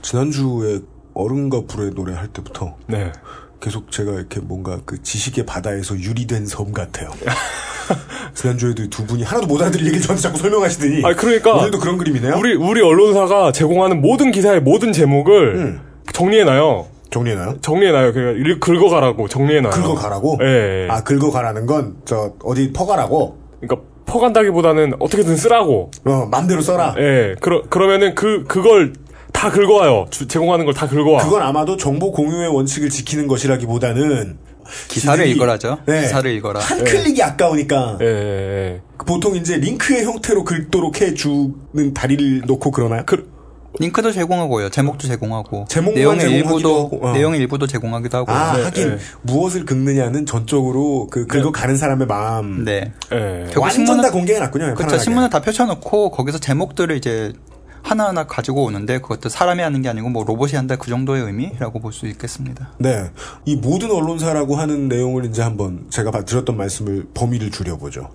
지난주에 0.03 0.81
어른과 1.15 1.62
불의 1.67 1.93
노래 1.95 2.15
할 2.15 2.29
때부터 2.29 2.77
네. 2.87 3.12
계속 3.61 3.91
제가 3.91 4.12
이렇게 4.12 4.41
뭔가 4.41 4.81
그 4.85 5.03
지식의 5.03 5.47
바다에서 5.47 5.97
유리된 5.97 6.47
섬 6.47 6.73
같아요. 6.73 7.11
지난주에도 8.35 8.88
두 8.91 9.07
분이 9.07 9.23
하나도 9.23 9.47
못 9.47 9.61
알아들 9.61 9.81
얘기를 9.81 10.00
저한테 10.00 10.23
자꾸 10.23 10.38
설명하시더니 10.38 11.05
아 11.05 11.15
그러니까 11.15 11.55
오늘도 11.55 11.79
그런 11.79 11.97
그림이네요. 11.97 12.37
우리 12.37 12.55
우리 12.55 12.83
언론사가 12.83 13.53
제공하는 13.53 14.00
모든 14.00 14.31
기사의 14.31 14.61
모든 14.61 14.93
제목을 14.93 15.57
음. 15.57 15.81
정리해놔요. 16.12 16.87
정리해놔요? 17.11 17.59
정리해놔요. 17.62 18.12
그러니까 18.12 18.38
일- 18.49 18.61
긁어가라고 18.61 19.29
정리해놔요. 19.29 19.73
긁어가라고? 19.73 20.38
예. 20.43 20.85
예. 20.85 20.88
아 20.91 21.03
긁어가라는 21.03 21.67
건 21.67 21.97
저 22.05 22.33
어디 22.45 22.73
퍼가라고? 22.73 23.38
그러니까 23.61 23.87
퍼간다기보다는 24.07 24.95
어떻게든 25.00 25.37
쓰라고. 25.37 25.91
어 26.05 26.27
맘대로 26.31 26.61
써라. 26.61 26.95
예. 26.99 27.35
그러 27.41 27.62
그러면은 27.69 28.15
그 28.15 28.45
그걸 28.45 28.93
다 29.33 29.50
긁어와요. 29.50 30.07
주- 30.11 30.27
제공하는 30.29 30.65
걸 30.65 30.75
다 30.75 30.87
긁어와. 30.88 31.23
그건 31.25 31.43
아마도 31.43 31.77
정보 31.77 32.11
공유의 32.12 32.49
원칙을 32.49 32.88
지키는 32.91 33.27
것이라기보다는 33.29 34.38
기사를 34.88 35.25
지들이- 35.25 35.31
읽어라죠. 35.37 35.79
네. 35.87 36.03
기사를 36.03 36.31
읽어라. 36.31 36.61
한 36.61 36.85
클릭이 36.85 37.23
아까우니까 37.23 37.99
예, 38.03 38.07
예, 38.07 38.11
예. 38.75 38.81
보통 39.07 39.35
이제 39.37 39.57
링크의 39.57 40.05
형태로 40.05 40.45
긁도록 40.45 41.00
해주는 41.00 41.95
다리를 41.95 42.43
놓고 42.47 42.71
그러나요? 42.71 43.03
그 43.07 43.31
링크도 43.78 44.12
제공하고요. 44.12 44.70
제목도 44.70 45.06
제공하고. 45.06 45.66
내용의 45.94 46.30
일부도 46.32 46.85
하고, 46.85 47.06
어. 47.06 47.12
내용의 47.12 47.40
일부도 47.40 47.66
제공하기도 47.66 48.16
하고. 48.18 48.32
아 48.32 48.56
네, 48.56 48.64
하긴 48.64 48.88
네. 48.90 48.99
무엇을 49.23 49.64
긁느냐는 49.64 50.26
전적으로 50.26 51.06
그 51.11 51.26
긁어 51.26 51.52
가는 51.52 51.76
사람의 51.76 52.06
마음 52.06 52.64
네. 52.64 52.92
예. 53.12 53.44
결국 53.47 53.62
완전 53.62 53.85
신문은- 53.85 54.02
다 54.02 54.11
공개해 54.11 54.38
놨군요. 54.40 54.64
그렇죠. 54.66 54.76
편안하게. 54.78 55.02
신문을 55.04 55.30
다 55.30 55.40
펼쳐 55.40 55.64
놓고 55.66 56.11
거기서 56.11 56.38
제목들을 56.38 56.97
이제 56.97 57.32
하나하나 57.82 58.26
가지고 58.26 58.64
오는데 58.64 58.99
그것도 59.00 59.28
사람이 59.28 59.62
하는 59.62 59.80
게 59.82 59.88
아니고 59.88 60.08
뭐 60.08 60.25
로봇이 60.25 60.52
한다 60.56 60.75
그 60.76 60.88
정도의 60.90 61.23
의미라고 61.23 61.78
볼 61.80 61.92
수 61.92 62.06
있겠습니다. 62.08 62.70
네. 62.78 63.11
이 63.44 63.54
모든 63.56 63.90
언론사라고 63.92 64.56
하는 64.56 64.88
내용을 64.88 65.25
이제 65.26 65.42
한번 65.42 65.87
제가 65.90 66.11
바- 66.11 66.25
드렸던 66.25 66.56
말씀을 66.56 67.06
범위를 67.14 67.50
줄여보죠. 67.52 68.08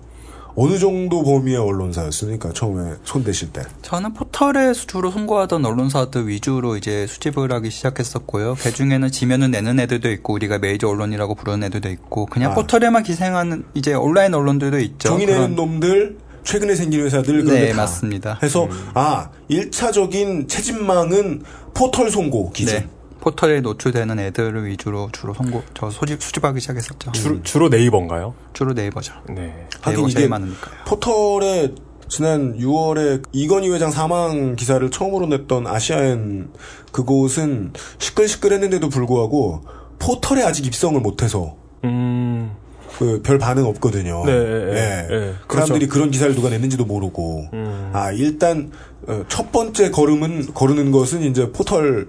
어느 0.56 0.78
정도 0.78 1.22
범위의 1.22 1.56
언론사였습니까? 1.56 2.52
처음에 2.52 2.94
손대실 3.04 3.52
때. 3.52 3.62
저는 3.82 4.14
포털에 4.14 4.72
주로 4.72 5.10
송고하던 5.10 5.64
언론사들 5.64 6.28
위주로 6.28 6.76
이제 6.76 7.06
수집을 7.06 7.52
하기 7.52 7.70
시작했었고요. 7.70 8.54
그 8.60 8.72
중에는 8.72 9.10
지면을 9.10 9.50
내는 9.50 9.80
애들도 9.80 10.10
있고 10.12 10.34
우리가 10.34 10.58
메이저 10.58 10.88
언론이라고 10.88 11.34
부르는 11.34 11.64
애들도 11.64 11.88
있고 11.90 12.26
그냥 12.26 12.52
아. 12.52 12.54
포털에만 12.54 13.02
기생하는 13.02 13.64
이제 13.74 13.94
온라인 13.94 14.32
언론들도 14.34 14.78
있죠. 14.78 15.08
정의 15.08 15.26
내는 15.26 15.56
놈들, 15.56 16.18
최근에 16.44 16.76
생긴 16.76 17.00
회사들, 17.00 17.44
네다 17.44 17.76
맞습니다. 17.76 18.38
해서, 18.42 18.68
아, 18.92 19.30
1차적인 19.50 20.48
채집망은 20.48 21.42
포털 21.72 22.10
송고 22.10 22.52
기준. 22.52 22.76
네. 22.76 22.88
포털에 23.24 23.62
노출되는 23.62 24.18
애들을 24.18 24.66
위주로 24.66 25.08
주로 25.10 25.32
송고 25.32 25.62
저 25.72 25.88
소집 25.88 26.22
수집하기 26.22 26.60
시작했었죠. 26.60 27.12
주로, 27.12 27.42
주로 27.42 27.68
네이버인가요? 27.70 28.34
주로 28.52 28.74
네이버죠. 28.74 29.14
네. 29.30 29.66
하긴 29.80 30.04
네이버 30.04 30.08
이게 30.10 30.28
많으니까요. 30.28 30.74
포털에 30.86 31.72
지난 32.06 32.58
6월에 32.58 33.24
이건희 33.32 33.70
회장 33.70 33.90
사망 33.90 34.56
기사를 34.56 34.88
처음으로 34.90 35.26
냈던 35.26 35.66
아시아엔 35.66 36.50
그곳은 36.92 37.72
시끌시끌했는데도 37.96 38.90
불구하고 38.90 39.62
포털에 39.98 40.42
아직 40.42 40.66
입성을 40.66 41.00
못해서 41.00 41.56
음. 41.84 42.54
그별 42.98 43.38
반응 43.38 43.64
없거든요. 43.64 44.22
네, 44.26 44.32
예, 44.32 44.36
예, 44.36 45.06
예. 45.10 45.34
그렇죠. 45.48 45.66
사람들이 45.68 45.88
그런 45.88 46.10
기사를 46.10 46.32
누가 46.34 46.50
냈는지도 46.50 46.84
모르고. 46.84 47.48
음. 47.54 47.90
아 47.94 48.12
일단 48.12 48.70
어, 49.08 49.24
첫 49.28 49.50
번째 49.50 49.90
걸음은 49.90 50.52
거르는 50.52 50.90
것은 50.90 51.22
이제 51.22 51.50
포털에 51.52 52.04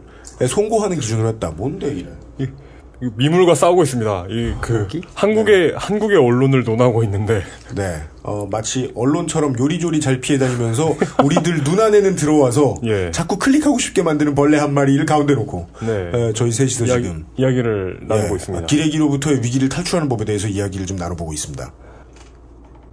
송고하는 0.48 1.00
기준으로 1.00 1.28
했다. 1.30 1.52
뭔데 1.52 1.88
이래? 1.88 2.10
이- 2.40 2.48
이 3.04 3.10
미물과 3.18 3.56
싸우고 3.56 3.84
있습니다. 3.84 4.26
이그 4.30 4.88
한국의 5.14 5.74
한국의 5.76 6.18
언론을 6.18 6.64
논하고 6.64 7.04
있는데 7.04 7.42
네. 7.76 8.02
어, 8.24 8.48
마치 8.50 8.92
언론처럼 8.96 9.60
요리조리 9.60 10.00
잘 10.00 10.22
피해 10.22 10.40
다니면서 10.40 10.96
우리들 11.24 11.64
눈 11.66 11.80
안에는 11.82 12.16
들어와서 12.16 12.76
예. 12.88 13.12
자꾸 13.12 13.38
클릭하고 13.38 13.80
싶게 13.80 14.02
만드는 14.02 14.34
벌레 14.34 14.58
한 14.58 14.74
마리를 14.74 15.06
가운데 15.06 15.34
놓고 15.36 15.68
네. 15.86 16.12
에, 16.14 16.34
저희 16.34 16.52
셋이서 16.54 16.86
이야기, 16.86 17.04
지금 17.04 17.26
이야기를 17.38 18.00
나누고 18.08 18.30
예, 18.32 18.36
있습니다. 18.38 18.66
기레기로부터의 18.68 19.44
위기를 19.44 19.68
탈출하는 19.68 20.08
법에 20.08 20.24
대해서 20.24 20.48
이야기를 20.48 20.86
좀 20.86 20.96
나눠보고 20.98 21.34
있습니다. 21.34 21.74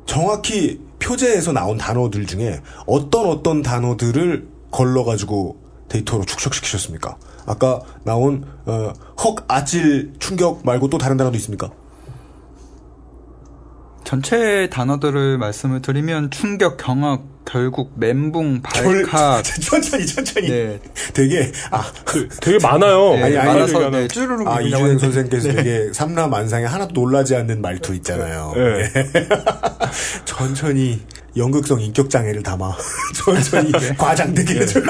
정확히 0.07 0.81
표제에서 0.99 1.53
나온 1.53 1.79
단어들 1.79 2.27
중에 2.27 2.61
어떤 2.87 3.27
어떤 3.27 3.63
단어들을 3.63 4.47
걸러가지고 4.73 5.57
데이터로 5.89 6.25
축적시키셨습니까? 6.25 7.17
아까 7.47 7.81
나온 8.05 8.45
어, 8.67 8.93
헉, 9.25 9.45
아찔, 9.49 10.13
충격 10.19 10.65
말고 10.65 10.89
또 10.91 10.99
다른 10.99 11.17
단어도 11.17 11.37
있습니까? 11.39 11.71
전체 14.05 14.69
단어들을 14.71 15.39
말씀을 15.39 15.81
드리면 15.81 16.31
충격, 16.31 16.77
경악, 16.77 17.23
결국, 17.45 17.93
멘붕, 17.97 18.63
결- 18.63 19.05
발칵. 19.07 19.45
천천히 19.63 20.07
천천히 20.07 20.49
네. 20.49 20.81
되게 21.15 21.51
아 21.71 21.85
그- 22.05 22.29
되게 22.41 22.59
많아요. 22.63 23.15
네, 23.15 23.23
아니, 23.23 23.39
아니, 23.39 23.49
많아서 23.49 23.91
네, 23.91 24.09
쭈르륵 24.09 24.47
아, 24.49 24.57
하는데. 24.57 24.99
선생께서 24.99 25.53
되게 25.53 25.93
삼라만상에 25.93 26.65
하나도 26.67 26.93
놀라지 26.95 27.37
않는 27.37 27.63
말투 27.63 27.95
있잖아요. 27.95 28.53
네. 28.55 28.93
천천히 30.25 31.01
연극성 31.37 31.81
인격 31.81 32.11
장애를 32.11 32.43
담아 32.43 32.77
천천히 33.25 33.73
네. 33.73 33.95
과장되게 33.97 34.61
해줘. 34.61 34.81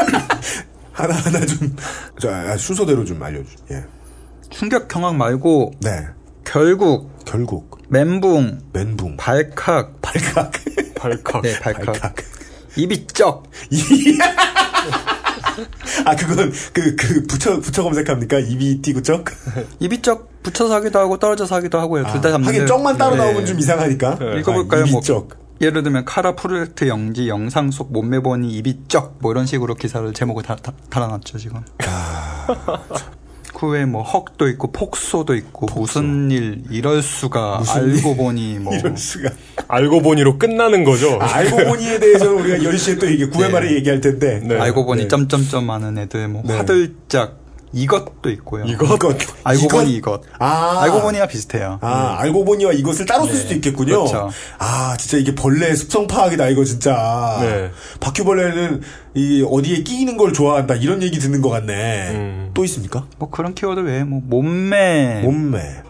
하나 1.03 1.15
하나 1.15 1.45
좀 1.47 1.77
자, 2.21 2.53
아, 2.53 2.57
순서대로 2.57 3.05
좀 3.05 3.23
알려주. 3.23 3.49
예. 3.73 3.85
충격, 4.51 4.89
경악 4.89 5.17
말고 5.17 5.73
네. 5.81 6.07
결국, 6.45 7.11
결국 7.25 7.79
멘붕, 7.89 8.61
멘붕, 8.73 9.17
발칵, 9.17 10.01
발각, 10.03 10.53
발칵. 10.95 11.43
네, 11.43 11.59
발칵. 11.61 11.85
발칵. 11.85 12.15
입이 12.77 13.07
쩍. 13.09 13.45
아 16.07 16.17
그건 16.17 16.51
그 16.73 16.97
그 16.97 17.27
붙여 17.27 17.61
붙여 17.61 17.83
검색합니까? 17.83 18.39
입이 18.39 18.81
띄고 18.83 19.03
쩍. 19.03 19.25
입이 19.81 20.01
쩍 20.03 20.43
붙여서 20.43 20.75
하기도 20.77 20.99
하고 20.99 21.19
떨어져서 21.19 21.57
하기도 21.57 21.79
하고요. 21.79 22.07
둘다 22.07 22.31
아. 22.31 22.33
하긴 22.35 22.67
쩍만 22.67 22.97
따로 22.97 23.17
네. 23.17 23.23
나오면 23.25 23.47
좀 23.47 23.59
이상하니까. 23.59 24.19
네. 24.19 24.39
읽어볼까요? 24.41 24.81
아, 24.81 24.85
입이 24.85 24.93
뭐 24.93 25.01
쩍. 25.03 25.29
예를 25.63 25.85
들면 25.85 26.05
카라 26.05 26.35
프로젝트 26.35 26.89
영지 26.89 27.29
영상 27.29 27.71
속 27.71 27.93
몸매 27.93 28.21
보니 28.21 28.53
입이 28.53 28.81
쩍 28.89 29.19
뭐 29.21 29.31
이런 29.31 29.47
식으로 29.47 29.75
기사를 29.77 30.13
제목을 30.13 30.43
다, 30.43 30.57
다, 30.57 30.73
달아놨죠 30.91 31.39
지금. 31.39 31.61
그 33.55 33.69
외에 33.69 33.85
뭐 33.85 34.03
헉도 34.03 34.49
있고 34.49 34.73
폭소도 34.73 35.37
있고 35.37 35.67
무슨 35.75 36.31
일 36.33 36.65
이럴 36.71 37.01
수가 37.01 37.63
알고 37.69 38.17
보니 38.17 38.59
뭐 38.61 38.75
이럴 38.75 38.97
수가. 38.97 39.31
알고 39.69 40.03
보니로 40.03 40.37
끝나는 40.39 40.83
거죠. 40.83 41.19
아, 41.21 41.37
알고 41.37 41.57
보니에 41.57 42.01
대해서는 42.01 42.41
우리가 42.41 42.57
10시에 42.71 42.99
또 42.99 43.07
이게 43.09 43.27
9회 43.27 43.43
네. 43.43 43.49
말에 43.51 43.73
얘기할 43.75 44.01
텐데. 44.01 44.41
네. 44.43 44.59
알고 44.59 44.85
보니 44.85 45.03
네. 45.03 45.09
점점점 45.09 45.71
하는 45.71 45.97
애들 45.97 46.27
뭐 46.27 46.43
네. 46.45 46.57
화들짝 46.57 47.42
이것도 47.75 48.31
있고요. 48.31 48.65
이것? 48.67 48.85
이것. 48.97 49.17
알고 49.45 49.65
이것? 49.65 49.77
보니 49.79 49.95
이것. 49.95 50.23
아. 50.39 50.81
알고 50.83 51.01
보니와 51.03 51.27
비슷해요. 51.27 51.79
아, 51.81 52.17
알고 52.21 52.45
보니와 52.45 52.73
이것을 52.73 53.07
따로 53.07 53.25
쓸 53.27 53.37
수도 53.37 53.55
있겠군요. 53.55 54.05
그렇죠. 54.05 54.31
아, 54.59 54.95
진짜 54.99 55.17
이게 55.17 55.35
벌레의 55.35 55.75
습성 55.77 56.07
파악이다, 56.07 56.49
이거 56.49 56.65
진짜. 56.65 57.39
네. 57.41 57.71
바퀴벌레는 58.01 58.83
이 59.15 59.47
어디에 59.51 59.83
끼이는 59.83 60.17
걸 60.19 60.33
좋아한다, 60.33 60.75
이런 60.75 61.03
얘기 61.03 61.19
듣는 61.19 61.41
것 61.41 61.49
같네. 61.49 62.11
음. 62.11 62.51
또 62.55 62.65
있습니까? 62.65 63.07
뭐 63.19 63.31
그런 63.31 63.55
키워드 63.55 63.81
외에 63.81 64.05
뭐 64.05 64.21
몸매, 64.23 65.23
몸매. 65.25 65.83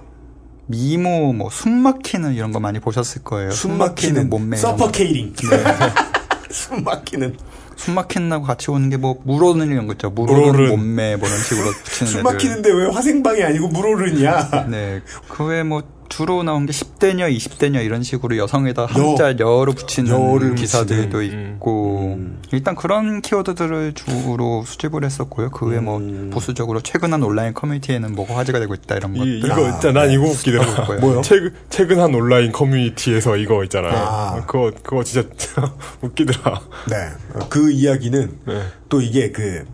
미모, 0.66 1.32
뭐 1.32 1.50
숨 1.50 1.72
막히는 1.82 2.34
이런 2.34 2.52
거 2.52 2.60
많이 2.60 2.78
보셨을 2.78 3.24
거예요. 3.24 3.50
숨 3.50 3.76
막히는 3.78 4.30
몸매. 4.30 4.58
이런 4.58 4.72
거. 4.76 4.78
서퍼케이링. 4.84 5.34
숨 6.50 6.84
막히는. 6.84 7.36
숨 7.84 7.94
막힌다고 7.94 8.44
같이 8.44 8.70
오는 8.70 8.88
게 8.90 8.96
뭐 8.96 9.16
물오는 9.24 9.66
이런 9.68 9.86
거 9.86 9.94
있죠. 9.94 10.10
물오는 10.10 10.42
물오른. 10.52 10.68
몸매 10.70 11.16
뭐 11.16 11.28
이런 11.28 11.40
식으로 11.40 11.70
붙이는 11.84 12.10
숨 12.12 12.20
애들. 12.20 12.22
막히는데 12.32 12.70
왜 12.72 12.86
화생방이 12.86 13.42
아니고 13.42 13.68
물오른이야? 13.68 14.66
네. 14.70 15.00
그 15.28 15.44
외에 15.44 15.62
뭐 15.62 15.82
주로 16.12 16.42
나온 16.42 16.66
게 16.66 16.72
10대녀, 16.72 17.34
20대녀 17.34 17.82
이런 17.82 18.02
식으로 18.02 18.36
여성에다 18.36 18.84
한자 18.84 19.34
여를 19.38 19.74
붙이는 19.74 20.10
여를 20.10 20.54
기사들도 20.54 21.08
붙이는, 21.08 21.54
있고 21.54 22.18
일단 22.52 22.76
그런 22.76 23.22
키워드들을 23.22 23.94
주로 23.94 24.62
수집을 24.66 25.04
했었고요. 25.04 25.48
그 25.48 25.64
외에 25.64 25.80
뭐 25.80 25.96
음. 25.96 26.28
보수적으로 26.30 26.82
최근 26.82 27.14
한 27.14 27.22
온라인 27.22 27.54
커뮤니티에는 27.54 28.14
뭐가 28.14 28.36
화제가 28.36 28.60
되고 28.60 28.74
있다 28.74 28.96
이런 28.96 29.14
것들. 29.14 29.26
이, 29.26 29.38
이거 29.38 29.70
있잖아. 29.70 30.02
난 30.02 30.10
이거 30.10 30.24
웃기더라. 30.24 30.84
뭐요? 30.84 31.00
뭐요? 31.00 31.22
최근, 31.22 31.54
최근 31.70 31.98
한 31.98 32.14
온라인 32.14 32.52
커뮤니티에서 32.52 33.38
이거 33.38 33.64
있잖아요. 33.64 33.96
아. 33.96 34.44
그거, 34.44 34.70
그거 34.82 35.02
진짜 35.02 35.26
웃기더라. 36.02 36.60
네. 36.90 36.96
어, 37.36 37.46
그 37.48 37.70
이야기는 37.70 38.38
네. 38.48 38.62
또 38.90 39.00
이게 39.00 39.30
그, 39.30 39.64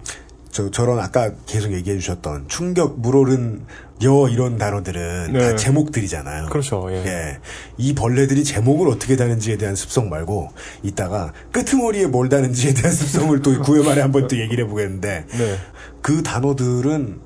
저, 0.53 0.71
저런 0.71 1.01
아까 1.01 1.33
계속 1.47 1.73
얘기해 1.73 1.99
주셨던 1.99 2.47
충격, 2.47 3.01
물오른, 3.01 3.67
여 4.05 4.29
이런 4.29 4.59
단어들은 4.59 5.33
다 5.33 5.39
네. 5.39 5.57
제목들이잖아요. 5.57 6.47
그렇죠, 6.47 6.87
예. 6.91 6.97
예. 7.07 7.39
이 7.79 7.95
벌레들이 7.95 8.45
제목을 8.45 8.89
어떻게 8.89 9.17
다는지에 9.17 9.57
대한 9.57 9.75
습성 9.75 10.09
말고 10.09 10.51
이따가 10.83 11.33
끄트머리에 11.53 12.07
뭘 12.07 12.29
다는지에 12.29 12.75
대한 12.75 12.93
습성을 12.95 13.41
또 13.43 13.53
9회 13.63 13.85
말에 13.85 14.01
한 14.01 14.13
번 14.13 14.29
또 14.29 14.39
얘기를 14.39 14.65
해보겠는데 14.65 15.27
네. 15.29 15.57
그 16.03 16.23
단어들은 16.23 17.21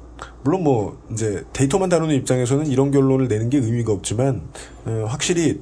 물론 0.45 0.63
뭐 0.63 1.03
이제 1.13 1.45
데이터만 1.53 1.89
다루는 1.89 2.15
입장에서는 2.17 2.67
이런 2.67 2.91
결론을 2.91 3.29
내는 3.29 3.51
게 3.51 3.59
의미가 3.59 3.93
없지만 3.93 4.43
어, 4.85 5.05
확실히 5.09 5.61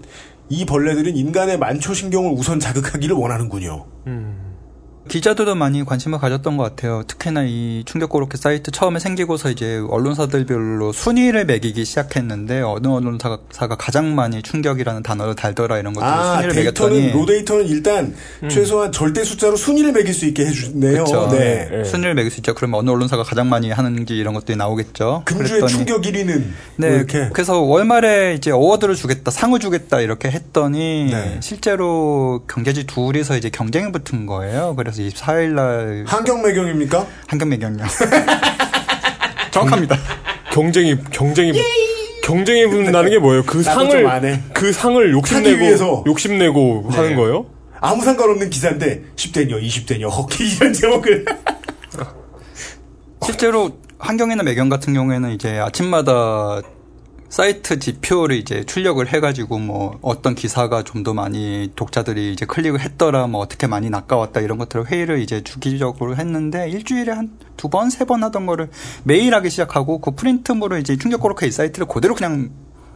이 0.48 0.64
벌레들은 0.66 1.16
인간의 1.16 1.58
만초 1.58 1.94
신경을 1.94 2.32
우선 2.36 2.58
자극하기를 2.60 3.14
원하는군요. 3.16 3.86
기자들도 5.10 5.56
많이 5.56 5.84
관심을 5.84 6.20
가졌던 6.20 6.56
것 6.56 6.62
같아요. 6.62 7.02
특히나 7.04 7.42
이 7.44 7.82
충격 7.84 8.10
고로케 8.10 8.36
사이트 8.36 8.70
처음에 8.70 9.00
생기고서 9.00 9.50
이제 9.50 9.82
언론사들별로 9.90 10.92
순위를 10.92 11.46
매기기 11.46 11.84
시작했는데 11.84 12.60
어느 12.60 12.86
언론사가 12.86 13.74
가장 13.76 14.14
많이 14.14 14.40
충격이라는 14.40 15.02
단어를 15.02 15.34
달더라 15.34 15.78
이런 15.78 15.94
것들을 15.94 16.12
아, 16.12 16.34
순위를 16.34 16.54
데이터는 16.54 16.96
매겼더니 16.96 17.20
로 17.20 17.26
데이터는 17.26 17.66
일단 17.66 18.14
최소한 18.48 18.92
절대 18.92 19.24
숫자로 19.24 19.56
순위를 19.56 19.90
매길 19.90 20.14
수 20.14 20.26
있게 20.26 20.46
해주네요. 20.46 21.02
그쵸. 21.02 21.28
네. 21.32 21.68
네. 21.68 21.82
순위를 21.82 22.14
매길 22.14 22.30
수 22.30 22.38
있죠. 22.38 22.54
그러면 22.54 22.78
어느 22.78 22.90
언론사가 22.90 23.24
가장 23.24 23.48
많이 23.48 23.72
하는지 23.72 24.16
이런 24.16 24.32
것들이 24.32 24.56
나오겠죠. 24.56 25.22
금주의 25.24 25.66
충격 25.66 26.02
1위는 26.02 26.44
네, 26.76 26.86
이렇게 26.86 27.30
그래서 27.32 27.58
월말에 27.58 28.34
이제 28.34 28.52
어워드를 28.52 28.94
주겠다, 28.94 29.32
상을 29.32 29.58
주겠다 29.58 30.00
이렇게 30.00 30.30
했더니 30.30 31.10
네. 31.10 31.38
실제로 31.40 32.44
경제지 32.48 32.86
둘이서 32.86 33.36
이제 33.36 33.50
경쟁이 33.50 33.90
붙은 33.90 34.26
거예요. 34.26 34.74
그래서 34.76 34.99
24일 35.08 35.48
날 35.54 36.04
환경 36.06 36.42
매경입니까? 36.42 37.06
한경 37.26 37.48
매경요. 37.48 37.84
정확합니다. 39.50 39.96
경쟁이, 40.52 40.96
경쟁이, 41.10 41.52
경쟁이 42.22 42.66
붙는다는 42.66 43.10
게 43.10 43.18
뭐예요? 43.18 43.42
그 43.44 43.62
상을. 43.62 44.32
그 44.52 44.72
상을 44.72 45.12
욕심내고, 45.12 45.58
위해서. 45.60 46.04
욕심내고 46.06 46.88
네. 46.90 46.96
하는 46.96 47.16
거예요? 47.16 47.46
아무 47.80 48.04
상관없는 48.04 48.50
기사인데 48.50 49.02
10대녀, 49.16 49.60
20대녀, 49.62 50.10
허키 50.10 50.56
이런 50.56 50.72
제목을 50.72 51.24
실제로 53.24 53.70
한경이나 53.98 54.42
매경 54.42 54.68
같은 54.68 54.92
경우에는 54.92 55.30
이제 55.30 55.58
아침마다 55.58 56.60
사이트 57.30 57.78
지표를 57.78 58.36
이제 58.36 58.64
출력을 58.64 59.06
해가지고 59.06 59.58
뭐 59.58 59.98
어떤 60.02 60.34
기사가 60.34 60.82
좀 60.82 61.00
더 61.04 61.14
많이 61.14 61.72
독자들이 61.76 62.32
이제 62.34 62.44
클릭을 62.44 62.80
했더라 62.80 63.26
뭐 63.28 63.40
어떻게 63.40 63.66
많이 63.66 63.88
낚아왔다 63.88 64.40
이런 64.40 64.58
것들을 64.58 64.86
회의를 64.90 65.20
이제 65.20 65.40
주기적으로 65.42 66.16
했는데 66.16 66.68
일주일에 66.68 67.12
한 67.12 67.30
두 67.56 67.68
번 67.70 67.88
세 67.88 68.04
번 68.06 68.22
하던 68.24 68.46
거를 68.46 68.68
매일 69.04 69.34
하기 69.34 69.48
시작하고 69.48 69.98
그 70.00 70.10
프린트물을 70.12 70.80
이제 70.80 70.96
충격 70.96 71.20
고로케 71.20 71.46
이 71.46 71.50
사이트를 71.50 71.86
그대로 71.86 72.14
그냥 72.14 72.50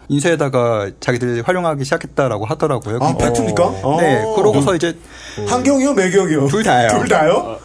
인쇄에다가 0.08 0.90
자기들이 1.00 1.40
활용하기 1.40 1.82
시작했다라고 1.84 2.44
하더라고요. 2.44 2.98
아 3.00 3.14
팩트입니까? 3.16 3.70
네, 4.00 4.22
아. 4.22 4.34
그러고서 4.36 4.74
이제 4.74 4.98
한경이요, 5.48 5.94
매경이요. 5.94 6.48
둘 6.48 6.62
다요. 6.62 6.88
둘 6.88 7.08
다요? 7.08 7.58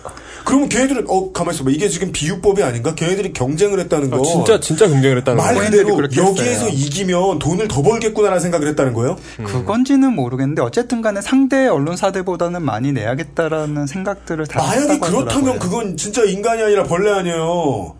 그러면 0.50 0.68
걔네들은 0.68 1.06
어 1.08 1.32
가만 1.32 1.54
있어봐. 1.54 1.70
이게 1.70 1.88
지금 1.90 2.12
비유법이 2.12 2.64
아닌가? 2.64 2.96
걔네들이 2.96 3.34
경쟁을 3.34 3.80
했다는 3.82 4.10
거. 4.10 4.20
아, 4.20 4.24
진짜, 4.24 4.60
진짜 4.60 4.88
경쟁을 4.88 5.20
했다는 5.20 5.38
말 5.38 5.54
그대로 5.54 5.90
여기에서 6.04 6.42
했어요. 6.66 6.70
이기면 6.74 7.38
돈을 7.38 7.68
더 7.68 7.84
벌겠구나라는 7.84 8.42
생각을 8.42 8.68
했다는 8.70 8.94
거예요? 8.94 9.16
그건지는 9.46 10.14
모르겠는데 10.14 10.64
어쨌든 10.64 11.04
간에 11.04 11.22
상대 11.22 11.68
언론사들보다는 11.68 12.64
많이 12.64 12.92
내야겠다라는 12.92 13.86
생각들을 13.86 14.48
다 14.48 14.60
만약에 14.64 14.98
그렇다면 14.98 15.28
하더라고요. 15.28 15.60
그건 15.60 15.98
진짜 15.98 16.24
인간이 16.24 16.64
아니라 16.64 16.84
벌레 16.84 17.12
아니에요. 17.12 17.96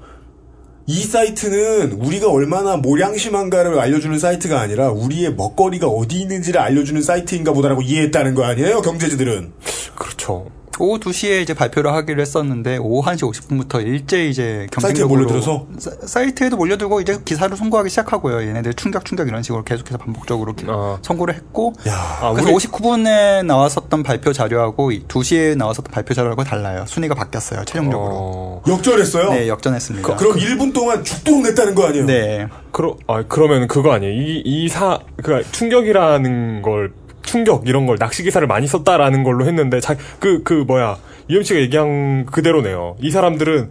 이 0.88 1.04
사이트는 1.04 1.92
우리가 1.92 2.32
얼마나 2.32 2.78
모량심한가를 2.78 3.78
알려주는 3.80 4.18
사이트가 4.18 4.60
아니라 4.60 4.90
우리의 4.90 5.36
먹거리가 5.36 5.86
어디 5.86 6.20
있는지를 6.22 6.60
알려주는 6.60 7.00
사이트인가 7.04 7.54
보다라고 7.54 7.84
이해했다는 7.84 8.34
거 8.34 8.44
아니에요, 8.46 8.82
경제지들은. 8.82 9.52
그렇죠. 9.94 10.48
오후 10.80 11.00
2시에 11.00 11.42
이제 11.42 11.54
발표를 11.54 11.92
하기로 11.94 12.22
했었는데 12.22 12.78
오후 12.78 13.06
1시 13.06 13.30
50분부터 13.32 13.86
일제 13.86 14.28
이제 14.28 14.60
사이트에 14.60 14.68
경쟁적으로 14.72 15.20
몰려들어서? 15.22 15.68
사, 16.06 16.22
이트에도 16.22 16.56
몰려들고 16.58 17.02
이제 17.02 17.20
기사를 17.26 17.56
송고하기 17.56 17.90
시작하고요. 17.90 18.42
얘네들 18.48 18.74
충격 18.76 19.04
충격 19.06 19.28
이런 19.28 19.44
식으로 19.44 19.64
계속해서 19.64 19.98
반복적으로 19.98 20.54
기- 20.56 20.66
아. 20.68 20.98
선고를 21.02 21.36
했고 21.36 21.74
야, 21.88 21.94
아, 22.22 22.32
그래서 22.34 22.50
우리- 22.52 22.56
59분에 22.66 23.46
나왔었던 23.46 24.04
발표 24.04 24.32
자료하고 24.34 24.92
2시에 24.92 25.56
나왔었던 25.58 25.92
발표 25.92 26.14
자료하고 26.14 26.44
달라요. 26.44 26.86
순위가 26.88 27.14
바뀌었어요. 27.16 27.66
최종적으로. 27.66 28.10
어, 28.12 28.62
역전했어요? 28.68 29.32
네, 29.32 29.48
역전했습니다. 29.48 30.16
그럼 30.16 30.38
1분 30.38 30.74
동안 30.74 31.04
죽도록 31.04 31.42
냈다는 31.44 31.76
거 31.76 31.86
아니에요? 31.88 32.06
네. 32.06 32.48
그러, 32.72 32.96
아, 33.08 33.24
그러면 33.28 33.68
그거 33.68 33.92
아니에요. 33.92 34.14
이, 34.14 34.42
이 34.46 34.70
사, 34.70 35.00
그, 35.24 35.44
충격이라는 35.52 36.62
걸, 36.62 36.94
충격, 37.24 37.68
이런 37.68 37.86
걸, 37.86 37.98
낚시 37.98 38.24
기사를 38.24 38.46
많이 38.48 38.68
썼다라는 38.68 39.24
걸로 39.24 39.46
했는데, 39.46 39.80
자, 39.80 39.96
그, 40.20 40.44
그, 40.44 40.54
뭐야, 40.68 40.98
이현 41.28 41.44
씨가 41.44 41.60
얘기한 41.60 42.26
그대로네요. 42.26 42.96
이 43.00 43.12
사람들은 43.12 43.70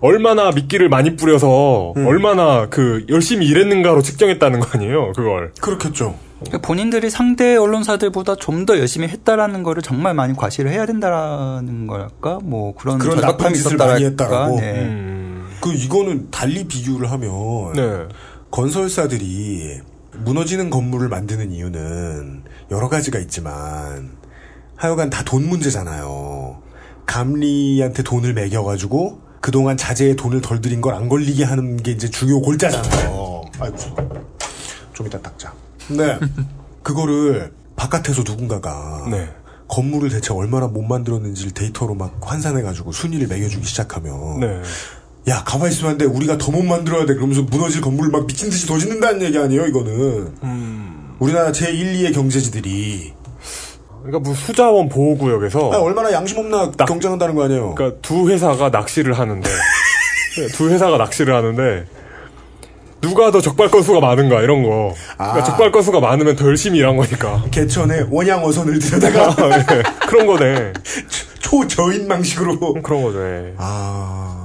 얼마나 0.00 0.50
미끼를 0.50 0.88
많이 0.88 1.16
뿌려서, 1.16 1.92
음. 1.96 2.06
얼마나 2.06 2.66
그, 2.68 3.04
열심히 3.08 3.46
일했는가로 3.46 4.02
측정했다는 4.02 4.60
거 4.60 4.66
아니에요, 4.72 5.12
그걸. 5.14 5.52
그렇겠죠. 5.60 6.14
본인들이 6.60 7.08
상대 7.08 7.56
언론사들보다 7.56 8.36
좀 8.36 8.66
더 8.66 8.78
열심히 8.78 9.08
했다라는 9.08 9.62
거를 9.62 9.82
정말 9.82 10.12
많이 10.14 10.34
과시를 10.34 10.70
해야 10.70 10.84
된다라는 10.84 11.86
걸까? 11.86 12.38
뭐 12.42 12.74
그런 12.74 12.98
그런 12.98 13.16
나쁜 13.16 13.54
절박함이 13.54 13.54
짓을 13.56 13.76
많이 13.78 14.00
있었다랄까? 14.02 14.44
했다라고? 14.46 14.60
네. 14.60 14.72
음. 14.82 15.46
그, 15.60 15.72
이거는 15.72 16.30
달리 16.30 16.64
비교를 16.64 17.10
하면. 17.10 17.72
네. 17.74 18.14
건설사들이 18.50 19.80
무너지는 20.18 20.70
건물을 20.70 21.08
만드는 21.08 21.52
이유는 21.52 22.44
여러 22.70 22.88
가지가 22.88 23.18
있지만 23.20 24.12
하여간 24.76 25.10
다 25.10 25.22
돈 25.24 25.48
문제잖아요. 25.48 26.62
감리한테 27.06 28.02
돈을 28.02 28.34
매겨가지고 28.34 29.20
그동안 29.40 29.76
자재에 29.76 30.16
돈을 30.16 30.40
덜 30.40 30.60
들인 30.60 30.80
걸 30.80 30.94
안 30.94 31.08
걸리게 31.08 31.44
하는 31.44 31.76
게 31.76 31.90
이제 31.92 32.08
중요 32.08 32.40
골자잖아요. 32.40 33.42
아이고, 33.60 33.76
좀 34.94 35.06
이따 35.06 35.20
닦자. 35.20 35.52
네. 35.90 36.18
그거를 36.82 37.52
바깥에서 37.76 38.22
누군가가 38.22 39.06
네. 39.10 39.28
건물을 39.68 40.08
대체 40.10 40.32
얼마나 40.32 40.66
못 40.66 40.82
만들었는지를 40.82 41.52
데이터로 41.52 41.94
막 41.94 42.18
환산해가지고 42.22 42.92
순위를 42.92 43.26
매겨주기 43.28 43.66
시작하면 43.66 44.40
네. 44.40 44.62
야 45.28 45.42
가만히 45.44 45.72
있으면 45.72 45.92
안 45.92 45.98
돼. 45.98 46.04
우리가 46.04 46.36
더 46.38 46.52
못 46.52 46.62
만들어야 46.62 47.06
돼. 47.06 47.14
그러면서 47.14 47.42
무너질 47.42 47.80
건물을 47.80 48.10
막 48.10 48.26
미친 48.26 48.50
듯이 48.50 48.66
더 48.66 48.78
짓는다는 48.78 49.22
얘기 49.22 49.38
아니에요, 49.38 49.66
이거는. 49.66 49.92
음. 50.42 51.14
우리나라 51.18 51.50
제1, 51.52 51.94
2의 51.94 52.12
경제지들이 52.14 53.12
그러니까 54.02 54.18
뭐 54.18 54.34
수자원 54.34 54.88
보호구역에서 54.90 55.72
아, 55.72 55.78
얼마나 55.78 56.12
양심 56.12 56.38
없나 56.38 56.70
경쟁한다는 56.72 57.34
거 57.34 57.44
아니에요. 57.44 57.74
그러니까 57.74 57.98
두 58.02 58.28
회사가 58.28 58.68
낚시를 58.68 59.14
하는데 59.18 59.48
네, 60.36 60.46
두 60.48 60.68
회사가 60.68 60.98
낚시를 60.98 61.34
하는데 61.34 61.86
누가 63.00 63.30
더 63.30 63.40
적발 63.40 63.70
건수가 63.70 64.00
많은가 64.00 64.42
이런 64.42 64.62
거. 64.62 64.94
그러니까 65.16 65.38
아. 65.38 65.44
적발 65.44 65.70
건수가 65.72 66.00
많으면 66.00 66.36
더 66.36 66.46
열심히 66.46 66.80
일한 66.80 66.96
거니까. 66.96 67.44
개천에 67.50 68.06
원양 68.10 68.44
어선을 68.44 68.78
들여다가 68.78 69.34
네, 69.66 69.82
그런 70.06 70.26
거네. 70.26 70.72
초저인망식으로. 71.40 72.74
그런 72.82 73.02
거죠. 73.02 73.22
예. 73.24 73.54
아, 73.56 74.43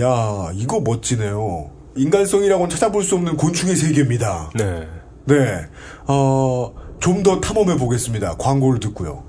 야, 0.00 0.50
이거 0.54 0.80
멋지네요. 0.80 1.70
인간성이라고는 1.96 2.70
찾아볼 2.70 3.02
수 3.02 3.14
없는 3.16 3.36
곤충의 3.36 3.76
세계입니다. 3.76 4.50
네. 4.54 4.88
네, 5.24 5.66
어, 6.08 6.74
좀 6.98 7.22
더 7.22 7.40
탐험해 7.40 7.76
보겠습니다. 7.76 8.36
광고를 8.38 8.80
듣고요. 8.80 9.24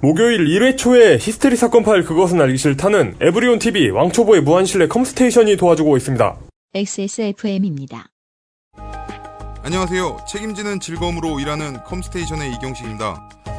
목요일 0.00 0.44
1회 0.46 0.76
초에 0.76 1.16
히스테리 1.18 1.56
사건 1.56 1.82
파일 1.84 2.04
그것은 2.04 2.40
알기 2.40 2.56
싫다는 2.56 3.16
에브리온 3.20 3.58
TV 3.58 3.90
왕초보의 3.90 4.42
무한신뢰 4.42 4.88
컴스테이션이 4.88 5.56
도와주고 5.56 5.96
있습니다. 5.96 6.36
XSFM입니다. 6.74 8.08
안녕하세요. 9.62 10.18
책임지는 10.28 10.80
즐거움으로 10.80 11.38
일하는 11.40 11.82
컴스테이션의 11.84 12.52
이경식입니다. 12.54 13.28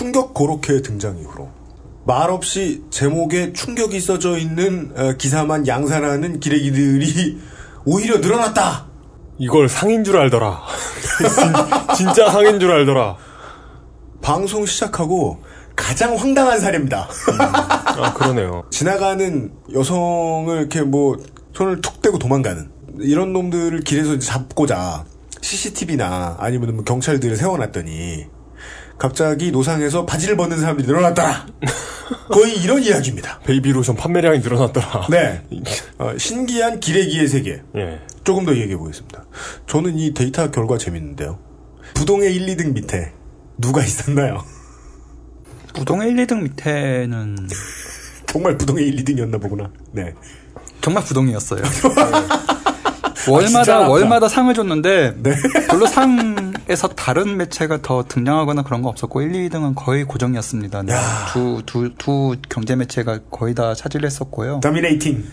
충격 0.00 0.32
고로케 0.32 0.80
등장 0.80 1.18
이후로 1.18 1.50
말없이 2.06 2.82
제목에 2.88 3.52
충격이 3.52 4.00
써져 4.00 4.38
있는 4.38 4.94
어, 4.96 5.12
기사만 5.18 5.66
양산하는 5.66 6.40
기레기들이 6.40 7.38
오히려 7.84 8.16
늘어났다. 8.16 8.86
이걸 9.36 9.68
상인 9.68 10.02
줄 10.02 10.16
알더라. 10.16 10.62
진- 11.18 11.96
진짜 12.06 12.30
상인 12.30 12.58
줄 12.58 12.70
알더라. 12.72 13.14
방송 14.22 14.64
시작하고 14.64 15.42
가장 15.76 16.16
황당한 16.16 16.58
사례입니다. 16.60 17.06
아, 17.38 18.14
그러네요. 18.14 18.64
지나가는 18.72 19.52
여성을 19.74 20.56
이렇게 20.60 20.80
뭐 20.80 21.18
손을 21.54 21.82
툭 21.82 22.00
대고 22.00 22.18
도망가는 22.18 22.70
이런 23.00 23.34
놈들을 23.34 23.80
길에서 23.80 24.18
잡고자 24.18 25.04
CCTV나 25.42 26.36
아니면 26.38 26.74
뭐 26.76 26.84
경찰들을 26.84 27.36
세워놨더니 27.36 28.39
갑자기 29.00 29.50
노상에서 29.50 30.04
바지를 30.04 30.36
벗는 30.36 30.60
사람들이 30.60 30.86
늘어났더라. 30.86 31.46
거의 32.30 32.54
이런 32.54 32.82
이야기입니다. 32.82 33.40
베이비 33.40 33.72
로션 33.72 33.96
판매량이 33.96 34.40
늘어났더라. 34.40 35.06
네. 35.08 35.42
어, 35.96 36.12
신기한 36.18 36.80
기레기의 36.80 37.26
세계. 37.26 37.62
예. 37.76 38.00
조금 38.24 38.44
더 38.44 38.54
얘기해 38.54 38.76
보겠습니다. 38.76 39.24
저는 39.66 39.98
이 39.98 40.12
데이터 40.12 40.50
결과 40.50 40.76
재밌는데요. 40.76 41.38
부동의 41.94 42.36
1, 42.36 42.54
2등 42.54 42.74
밑에 42.74 43.14
누가 43.56 43.82
있었나요? 43.82 44.44
부동의 45.72 46.10
1, 46.10 46.26
2등 46.26 46.42
밑에는 46.42 47.48
정말 48.26 48.58
부동의 48.58 48.86
1, 48.86 49.02
2등이었나 49.02 49.40
보구나. 49.40 49.70
네. 49.92 50.12
정말 50.82 51.02
부동이었어요. 51.04 51.62
진짜 53.16 53.32
월마다 53.32 53.58
아프다. 53.76 53.88
월마다 53.88 54.28
상을 54.28 54.52
줬는데 54.52 55.14
네. 55.22 55.36
별로 55.68 55.86
상 55.86 56.49
에서 56.70 56.86
다른 56.86 57.36
매체가 57.36 57.82
더 57.82 58.04
등장하거나 58.04 58.62
그런 58.62 58.80
거 58.80 58.88
없었고 58.90 59.22
1, 59.22 59.32
2등은 59.48 59.74
거의 59.74 60.04
고정이었습니다. 60.04 60.82
네. 60.84 60.92
야. 60.92 61.00
두, 61.32 61.62
두, 61.66 61.92
두 61.98 62.36
경제 62.48 62.76
매체가 62.76 63.18
거의 63.28 63.56
다 63.56 63.74
차지했었고요. 63.74 64.60
더미네이팅. 64.60 65.24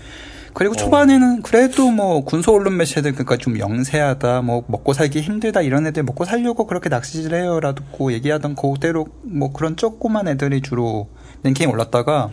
그리고 0.53 0.75
초반에는 0.75 1.43
그래도 1.43 1.91
뭐 1.91 2.25
군소 2.25 2.55
언론 2.55 2.77
매체들 2.77 3.11
그러니까 3.11 3.37
좀 3.37 3.59
영세하다 3.59 4.41
뭐 4.41 4.63
먹고 4.67 4.93
살기 4.93 5.21
힘들다 5.21 5.61
이런 5.61 5.85
애들 5.85 6.01
먹고 6.01 6.25
살려고 6.25 6.65
그렇게 6.65 6.89
낚시질 6.89 7.35
해요라고 7.35 8.11
얘기하던 8.13 8.55
그대로 8.55 9.05
뭐 9.21 9.53
그런 9.53 9.75
조그만 9.75 10.27
애들이 10.27 10.63
주로 10.63 11.09
랭킹에 11.43 11.67
올랐다가 11.71 12.31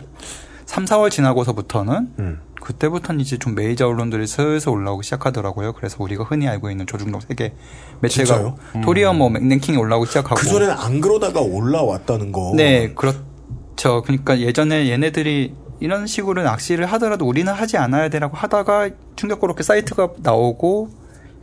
3, 0.65 0.85
4월 0.85 1.11
지나고서부터는 1.11 2.13
음. 2.17 2.39
그때부터는 2.65 3.21
이제 3.21 3.37
좀 3.37 3.53
메이저 3.53 3.87
언론들이 3.87 4.25
슬슬 4.25 4.69
올라오기 4.69 5.03
시작하더라고요. 5.03 5.73
그래서 5.73 5.97
우리가 5.99 6.23
흔히 6.23 6.47
알고 6.47 6.71
있는 6.71 6.87
조중동 6.87 7.21
세계 7.21 7.53
매체가 8.01 8.25
진짜요? 8.25 8.55
도리어 8.83 9.13
뭐 9.13 9.31
랭킹이 9.31 9.77
올라오기 9.77 10.07
시작하고 10.07 10.35
그 10.35 10.47
전에는 10.47 10.73
안 10.73 10.99
그러다가 10.99 11.41
올라왔다는 11.41 12.31
거. 12.31 12.53
네, 12.55 12.93
그렇죠. 12.95 14.01
그러니까 14.01 14.39
예전에 14.39 14.89
얘네들이 14.89 15.53
이런 15.79 16.07
식으로 16.07 16.41
낚시를 16.41 16.87
하더라도 16.87 17.27
우리는 17.27 17.53
하지 17.53 17.77
않아야 17.77 18.09
되라고 18.09 18.35
하다가 18.35 18.89
충격 19.15 19.41
그렇게 19.41 19.61
사이트가 19.61 20.13
나오고 20.17 20.89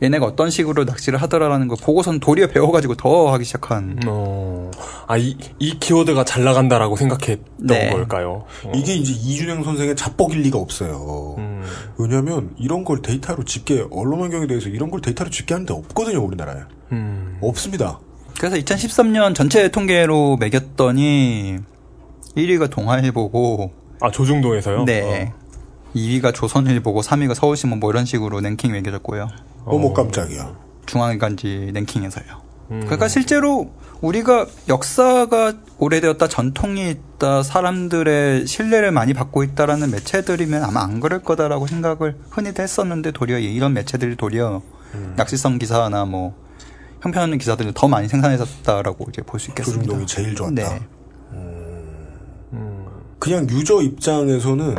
얘네가 0.03 0.25
어떤 0.25 0.49
식으로 0.49 0.83
낚시를 0.83 1.21
하더라라는 1.21 1.69
걸 1.69 1.77
보고선 1.81 2.19
도리어 2.19 2.47
배워가지고 2.47 2.95
더 2.95 3.31
하기 3.33 3.45
시작한. 3.45 3.99
어, 4.05 4.69
아, 5.07 5.17
이, 5.17 5.37
이 5.59 5.79
키워드가 5.79 6.25
잘 6.25 6.43
나간다라고 6.43 6.97
생각했던 6.97 7.47
네. 7.59 7.89
걸까요? 7.89 8.43
어. 8.65 8.71
이게 8.75 8.95
이제 8.95 9.13
이준영 9.13 9.63
선생의 9.63 9.95
자뻑일 9.95 10.41
리가 10.41 10.57
없어요. 10.57 11.35
음, 11.37 11.63
왜냐하면 11.97 12.51
이런 12.57 12.83
걸 12.83 13.01
데이터로 13.01 13.45
집계 13.45 13.85
언론 13.91 14.21
환경에 14.21 14.45
대해서 14.45 14.67
이런 14.67 14.91
걸 14.91 14.99
데이터로 14.99 15.29
집계하는 15.29 15.65
데 15.65 15.73
없거든요 15.73 16.21
우리나라에 16.21 16.61
음. 16.91 17.37
없습니다. 17.41 17.99
그래서 18.37 18.57
2013년 18.57 19.33
전체 19.35 19.69
통계로 19.69 20.35
매겼더니 20.37 21.59
1위가 22.35 22.69
동아일보고 22.69 23.71
아, 24.01 24.11
조중동에서요? 24.11 24.83
네. 24.83 25.31
2위가 25.95 26.33
조선일보고 26.33 27.01
3위가 27.01 27.35
서울신문 27.35 27.79
뭐 27.79 27.91
이런 27.91 28.05
식으로 28.05 28.39
랭킹 28.39 28.71
매겨졌고요. 28.71 29.27
어머 29.65 29.93
깜짝이야. 29.93 30.55
중앙일간지 30.85 31.71
랭킹에서요. 31.73 32.25
음. 32.71 32.81
그러니까 32.85 33.07
실제로 33.07 33.71
우리가 34.01 34.47
역사가 34.67 35.53
오래되었다, 35.77 36.27
전통이 36.27 36.89
있다, 36.89 37.43
사람들의 37.43 38.47
신뢰를 38.47 38.91
많이 38.91 39.13
받고 39.13 39.43
있다라는 39.43 39.91
매체들이면 39.91 40.63
아마 40.63 40.81
안 40.81 40.99
그럴 40.99 41.21
거다라고 41.21 41.67
생각을 41.67 42.17
흔히도 42.29 42.61
했었는데 42.63 43.11
도리어 43.11 43.39
이런 43.39 43.73
매체들이 43.73 44.15
도리어 44.17 44.61
음. 44.95 45.13
낚시성 45.15 45.57
기사나 45.57 46.05
뭐 46.05 46.35
형편 47.01 47.37
기사들을 47.37 47.73
더 47.73 47.87
많이 47.87 48.07
생산했었다라고 48.07 49.05
이제 49.09 49.21
볼 49.21 49.39
수 49.39 49.51
있겠습니다. 49.51 49.83
조중동이 49.83 50.07
제일 50.07 50.35
좋았다. 50.35 50.53
네. 50.53 50.81
그냥 53.19 53.47
유저 53.49 53.81
입장에서는 53.81 54.75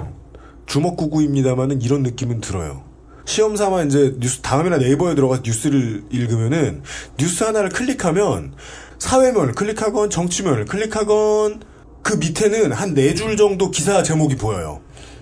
주먹구구입니다만은 0.67 1.83
이런 1.83 2.03
느낌은 2.03 2.41
들어요. 2.41 2.83
시험 3.27 3.57
삼아 3.57 3.85
이제 3.85 4.15
뉴스 4.19 4.41
다음이나 4.41 4.77
네이버에 4.79 5.15
들어가서 5.15 5.43
뉴스를 5.45 6.05
읽으면은 6.11 6.83
뉴스 7.19 7.45
하나를 7.45 7.71
클릭하면 7.71 8.53
사회면을 8.99 9.53
클릭하건 9.55 10.11
정치면을 10.11 10.67
클릭하건 10.67 11.63
그 12.03 12.15
밑에는 12.17 12.73
한 12.73 12.93
네 12.95 13.15
줄 13.15 13.37
정도 13.37 13.71
기사 13.71 14.03
제목이 14.03 14.37
보여요. 14.37 14.81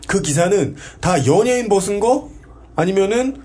그 0.09 0.20
기사는 0.20 0.74
다 1.00 1.24
연예인 1.26 1.68
벗은 1.68 2.00
거 2.00 2.28
아니면은 2.74 3.37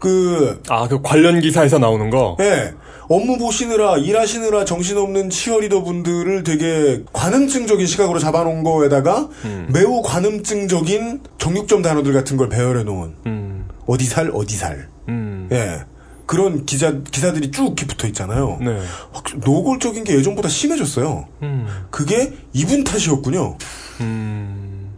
그 0.00 0.60
아, 0.68 0.88
그 0.88 1.00
관련 1.00 1.38
기사에서 1.40 1.78
나오는 1.78 2.10
거? 2.10 2.36
예. 2.40 2.74
업무 3.14 3.36
보시느라 3.36 3.98
일하시느라 3.98 4.64
정신없는 4.64 5.28
치어리더 5.28 5.82
분들을 5.82 6.44
되게 6.44 7.02
관음증적인 7.12 7.86
시각으로 7.86 8.18
잡아놓은 8.18 8.62
거에다가 8.64 9.28
매우 9.68 10.00
관음증적인 10.02 11.20
정육점 11.36 11.82
단어들 11.82 12.14
같은 12.14 12.38
걸 12.38 12.48
배열해 12.48 12.84
놓은 12.84 13.14
음, 13.26 13.68
어디 13.86 14.06
살 14.06 14.30
어디 14.32 14.56
살 14.56 14.88
음. 15.08 15.48
예. 15.52 15.84
그런 16.24 16.64
기자 16.64 16.92
기사들이 17.10 17.50
쭉 17.50 17.64
이렇게 17.66 17.84
붙어 17.86 18.06
있잖아요. 18.06 18.56
네. 18.62 18.80
확- 19.12 19.24
노골적인 19.44 20.04
게 20.04 20.14
예전보다 20.14 20.48
심해졌어요. 20.48 21.26
음, 21.42 21.66
그게 21.90 22.32
이분 22.54 22.82
탓이었군요. 22.84 23.58
음. 24.00 24.88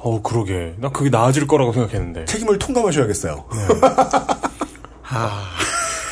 어, 0.00 0.20
그러게. 0.20 0.74
나 0.78 0.90
그게 0.90 1.08
나아질 1.08 1.46
거라고 1.46 1.72
생각했는데. 1.72 2.26
책임을 2.26 2.58
통감하셔야겠어요. 2.58 3.44
아, 5.08 5.53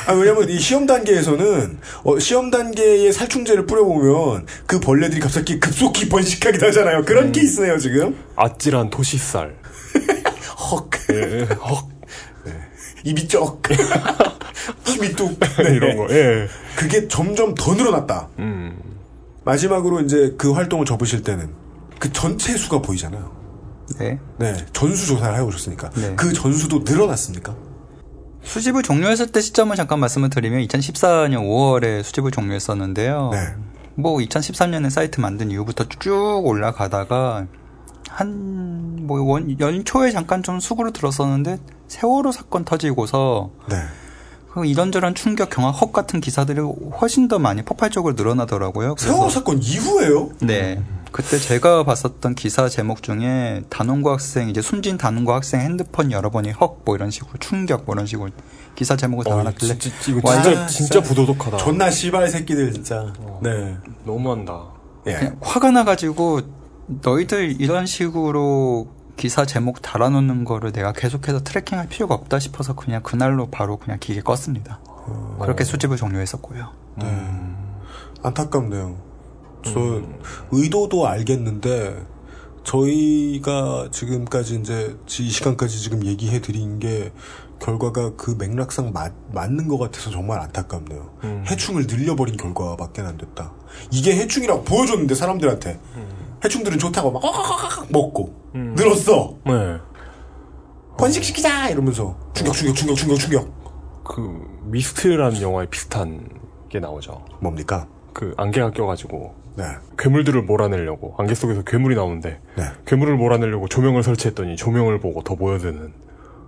왜냐면 0.09 0.49
이 0.49 0.59
시험 0.59 0.87
단계에서는 0.87 1.79
어, 2.05 2.19
시험 2.19 2.51
단계에 2.51 3.13
살충제를 3.13 3.67
뿌려보면 3.67 4.47
그 4.67 4.81
벌레들이 4.81 5.21
갑자기 5.21 5.61
급속히 5.61 6.09
번식하기도 6.09 6.67
하잖아요. 6.67 7.05
그런 7.05 7.27
음. 7.27 7.33
케이스네요 7.33 7.79
지금. 7.79 8.17
아찔한 8.37 8.91
토시살. 8.91 9.55
헉 10.73 10.91
예, 11.13 11.41
예, 11.41 11.45
헉. 11.45 11.89
입이 13.05 13.27
쩍 13.29 13.61
힘이 14.87 15.13
뚝 15.15 15.39
네. 15.41 15.75
이런 15.75 15.97
거. 15.97 16.07
예. 16.11 16.47
그게 16.77 17.09
점점 17.09 17.55
더 17.55 17.75
늘어났다. 17.75 18.29
음. 18.39 18.79
마지막으로 19.45 20.01
이제 20.01 20.35
그 20.39 20.53
활동을 20.53 20.87
접으실 20.87 21.23
때는 21.23 21.51
그 21.99 22.13
전체 22.13 22.57
수가 22.57 22.81
보이잖아요. 22.81 23.43
네. 23.99 24.19
네, 24.39 24.57
전수 24.73 25.07
조사를 25.07 25.37
해오셨으니까 25.37 25.91
네. 25.91 26.15
그 26.17 26.33
전수도 26.33 26.83
늘어났습니까? 26.85 27.55
수집을 28.45 28.83
종료했을 28.83 29.29
때 29.29 29.41
시점을 29.41 29.75
잠깐 29.77 30.01
말씀을 30.01 30.31
드리면 30.31 30.61
2014년 30.67 31.43
5월에 31.43 32.03
수집을 32.03 32.31
종료했었는데요. 32.31 33.31
네. 33.33 33.39
뭐 33.95 34.19
2013년에 34.19 34.91
사이트 34.91 35.21
만든 35.21 35.51
이후부터 35.51 35.85
쭉 35.99 36.43
올라가다가 36.45 37.47
한뭐 38.09 39.41
연초에 39.61 40.11
잠깐 40.11 40.43
좀 40.43 40.61
수구로 40.61 40.91
들었었는데 40.93 41.59
세월호 41.89 42.33
사건 42.33 42.65
터지고서 42.65 43.51
네. 43.69 43.77
그 44.51 44.67
이런저런 44.67 45.15
충격 45.15 45.49
경화 45.49 45.71
헉 45.71 45.93
같은 45.93 46.21
기사들이 46.21 46.61
훨씬 47.01 47.29
더 47.29 47.39
많이 47.39 47.63
폭발적으로 47.63 48.15
늘어나더라고요. 48.15 48.97
세월호 48.99 49.31
사건 49.31 49.63
이후에요? 49.63 50.31
네. 50.41 50.83
그때 51.13 51.39
제가 51.39 51.85
봤었던 51.85 52.35
기사 52.35 52.69
제목 52.69 53.03
중에 53.03 53.63
단원고 53.69 54.11
학생 54.11 54.49
이제 54.49 54.63
숨진 54.63 54.97
단원고 54.97 55.33
학생 55.33 55.61
핸드폰 55.61 56.11
여러 56.11 56.31
번이 56.31 56.51
헉뭐 56.53 56.95
이런 56.95 57.11
식으로 57.11 57.35
충격 57.39 57.85
뭐 57.85 57.95
이런 57.95 58.07
식으로 58.07 58.31
기사 58.75 58.97
제목을 58.97 59.29
어, 59.29 59.31
달아놨길래 59.31 59.79
진짜, 59.79 60.11
이거 60.11 60.21
완전 60.25 60.55
진짜, 60.67 60.67
진짜 60.69 61.01
부도덕하다. 61.03 61.59
존나 61.59 61.91
씨발 61.91 62.29
새끼들 62.29 62.73
진짜. 62.73 63.13
네. 63.43 63.77
너무한다. 64.05 64.65
예. 65.07 65.15
그냥 65.15 65.37
화가 65.43 65.71
나가지고 65.71 66.41
너희들 66.87 67.61
이런 67.61 67.87
식으로 67.87 68.89
기사 69.17 69.45
제목 69.45 69.83
달아놓는 69.83 70.45
거를 70.45 70.73
내가 70.73 70.93
계속해서 70.93 71.45
트래킹할 71.45 71.89
필요가 71.89 72.15
없다 72.15 72.39
싶어서 72.39 72.75
그냥 72.75 73.03
그날로 73.03 73.49
바로 73.51 73.77
그냥 73.77 73.99
기계 74.01 74.23
껐습니다. 74.23 74.79
그렇게 75.41 75.65
수집을 75.65 75.97
종료했었고요. 75.97 76.71
네. 76.97 77.29
안타깝네요. 78.23 79.12
저 79.63 80.03
의도도 80.51 81.07
알겠는데 81.07 82.05
저희가 82.65 83.89
지금까지 83.91 84.57
이제 84.57 84.97
이 85.21 85.31
시간까지 85.31 85.81
지금 85.81 86.07
얘기해 86.07 86.41
드린 86.41 86.79
게 86.79 87.13
결과가 87.61 88.13
그 88.17 88.35
맥락상 88.39 88.93
맞, 88.93 89.13
맞는 89.33 89.69
것 89.69 89.79
같아서 89.79 90.11
정말 90.11 90.41
안타깝네요. 90.41 91.45
해충을 91.49 91.87
늘려버린 91.87 92.37
결과밖에 92.37 93.03
안 93.03 93.17
됐다. 93.17 93.53
이게 93.91 94.17
해충이라고 94.17 94.65
보여줬는데 94.65 95.15
사람들한테 95.15 95.81
해충들은 96.45 96.79
좋다고 96.79 97.13
막 97.13 97.23
먹고 97.91 98.35
늘었어. 98.55 99.37
네. 99.47 99.79
번식시키자 100.99 101.71
이러면서 101.71 102.17
충격 102.35 102.55
충격 102.55 102.75
충격 102.77 102.95
충격 102.97 103.19
충격 103.19 103.63
그, 104.05 104.61
미스트라는 104.65 105.41
영화에 105.41 105.67
비슷한 105.67 106.29
게 106.69 106.81
나오죠. 106.81 107.25
뭡니까? 107.41 107.87
그, 108.13 108.35
안개가 108.37 108.73
껴가지고, 108.73 109.35
네. 109.57 109.65
괴물들을 109.99 110.43
몰아내려고, 110.43 111.15
안개 111.19 111.35
속에서 111.35 111.63
괴물이 111.63 111.95
나오는데, 111.95 112.41
네. 112.57 112.65
괴물을 112.87 113.17
몰아내려고 113.17 113.69
조명을 113.69 114.03
설치했더니 114.03 114.57
조명을 114.57 115.01
보고 115.01 115.23
더 115.23 115.35
보여드는, 115.35 115.93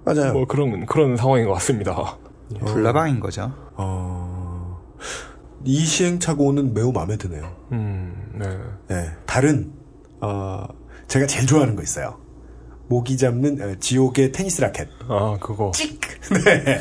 맞아요. 0.05 0.33
뭐 0.33 0.47
그런, 0.47 0.87
그런 0.87 1.17
상황인 1.17 1.47
것 1.47 1.53
같습니다. 1.55 2.19
불나방인 2.67 3.21
거죠. 3.21 3.53
어, 3.77 4.81
이 5.65 5.79
시행착오는 5.85 6.75
매우 6.75 6.93
마음에 6.93 7.17
드네요. 7.17 7.57
음, 7.73 8.33
네. 8.35 8.59
네, 8.89 9.11
다른 9.27 9.73
어, 10.21 10.67
제가 11.09 11.27
제일 11.27 11.47
좋아하는 11.47 11.75
거 11.75 11.83
있어요. 11.83 12.19
모기 12.89 13.17
잡는 13.17 13.61
어, 13.63 13.75
지옥의 13.81 14.33
테니스 14.33 14.61
라켓. 14.61 14.89
아, 15.09 15.39
그거. 15.41 15.73
네. 16.45 16.81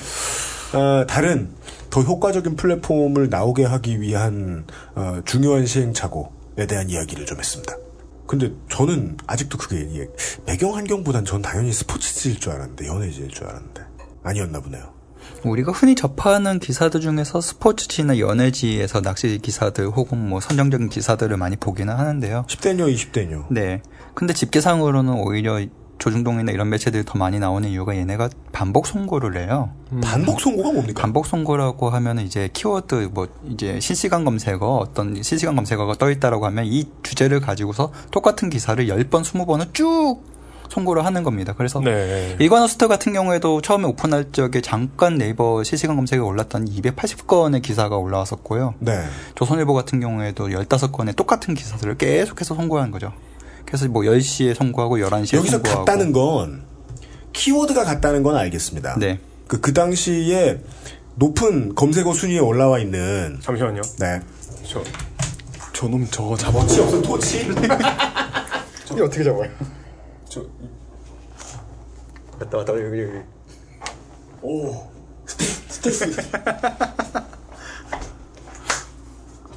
어, 0.77 1.05
다른 1.07 1.49
더 1.93 2.01
효과적인 2.01 2.55
플랫폼을 2.55 3.29
나오게 3.29 3.65
하기 3.65 4.01
위한 4.01 4.65
어, 4.95 5.21
중요한 5.25 5.67
시행착오에 5.67 6.65
대한 6.67 6.89
이야기를 6.89 7.27
좀 7.27 7.37
했습니다. 7.37 7.75
근데 8.25 8.51
저는 8.71 9.17
아직도 9.27 9.59
그게 9.59 9.81
이- 9.81 10.07
배경 10.47 10.73
환경보단 10.75 11.23
전 11.23 11.43
당연히 11.43 11.71
스포츠지일 11.71 12.39
줄 12.39 12.51
알았는데 12.53 12.87
연예지일 12.87 13.27
줄 13.29 13.45
알았는데 13.45 13.83
아니었나 14.23 14.59
보네요. 14.61 14.91
우리가 15.43 15.71
흔히 15.71 15.93
접하는 15.93 16.57
기사들 16.57 16.99
중에서 16.99 17.41
스포츠지나 17.41 18.17
연예지에서 18.17 19.01
낚시 19.01 19.37
기사들 19.39 19.89
혹은 19.89 20.17
뭐 20.29 20.39
선정적인 20.39 20.89
기사들을 20.89 21.37
많이 21.37 21.57
보기는 21.57 21.93
하는데요. 21.93 22.45
10대녀, 22.47 22.91
20대녀. 22.91 23.45
네. 23.51 23.83
근데 24.15 24.33
집계상으로는 24.33 25.13
오히려 25.13 25.63
조중동이나 26.03 26.51
이런 26.51 26.67
매체들이 26.67 27.05
더 27.05 27.17
많이 27.17 27.39
나오는 27.39 27.69
이유가 27.69 27.95
얘네가 27.95 28.27
반복 28.51 28.87
송고를 28.87 29.37
해요. 29.37 29.69
반복 30.01 30.41
송고가 30.41 30.73
뭡니까? 30.73 31.01
반복 31.01 31.25
송고라고 31.25 31.89
하면은 31.91 32.25
이제 32.25 32.49
키워드 32.51 33.11
뭐 33.13 33.29
이제 33.47 33.79
실시간 33.79 34.25
검색어 34.25 34.79
어떤 34.79 35.23
실시간 35.23 35.55
검색어가 35.55 35.95
떠 35.95 36.11
있다라고 36.11 36.45
하면 36.47 36.65
이 36.65 36.89
주제를 37.03 37.39
가지고서 37.39 37.93
똑같은 38.11 38.49
기사를 38.49 38.85
10번, 38.85 39.21
20번을 39.23 39.73
쭉 39.73 40.17
송고를 40.67 41.05
하는 41.05 41.23
겁니다. 41.23 41.53
그래서 41.55 41.79
네. 41.79 42.35
일관호스터 42.37 42.89
같은 42.89 43.13
경우에도 43.13 43.61
처음에 43.61 43.85
오픈할 43.85 44.33
적에 44.33 44.59
잠깐 44.59 45.17
네이버 45.17 45.63
실시간 45.63 45.95
검색에 45.95 46.19
올랐던 46.19 46.65
280건의 46.65 47.61
기사가 47.61 47.95
올라왔었고요. 47.95 48.73
네. 48.79 49.03
조선일보 49.35 49.73
같은 49.73 50.01
경우에도 50.01 50.49
15건의 50.49 51.15
똑같은 51.15 51.53
기사들을 51.53 51.97
계속해서 51.97 52.55
송고한 52.55 52.91
거죠. 52.91 53.13
그래서 53.73 53.87
뭐 53.87 54.03
10시에 54.03 54.53
송고하고 54.53 54.97
11시에 54.97 55.37
여기서 55.37 55.57
송고하고 55.57 55.79
같다는 55.79 56.11
건 56.11 56.63
키워드가 57.33 57.83
같다는 57.83 58.21
건 58.21 58.35
알겠습니다. 58.35 58.97
네. 58.99 59.19
그, 59.47 59.61
그 59.61 59.73
당시에 59.73 60.61
높은 61.15 61.73
검색어 61.73 62.13
순위에 62.13 62.37
올라와 62.37 62.77
있는 62.77 63.39
잠시만요. 63.41 63.81
네. 63.97 64.21
저, 64.67 64.83
저놈 65.73 66.07
저거 66.11 66.37
잡아. 66.37 66.59
토치 66.59 66.81
없어 66.81 67.01
토치? 67.01 67.47
이게 68.91 69.01
어떻게 69.01 69.23
잡아요? 69.23 69.49
저, 70.29 70.45
왔다 72.39 72.57
왔다 72.59 72.73
여기 72.73 73.01
여기 73.01 73.11
오 74.43 74.87
스트레스 75.25 76.11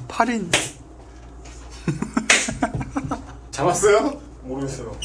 8인 0.07 0.49
잡았어요? 3.57 4.13
모르겠어요. 4.43 4.95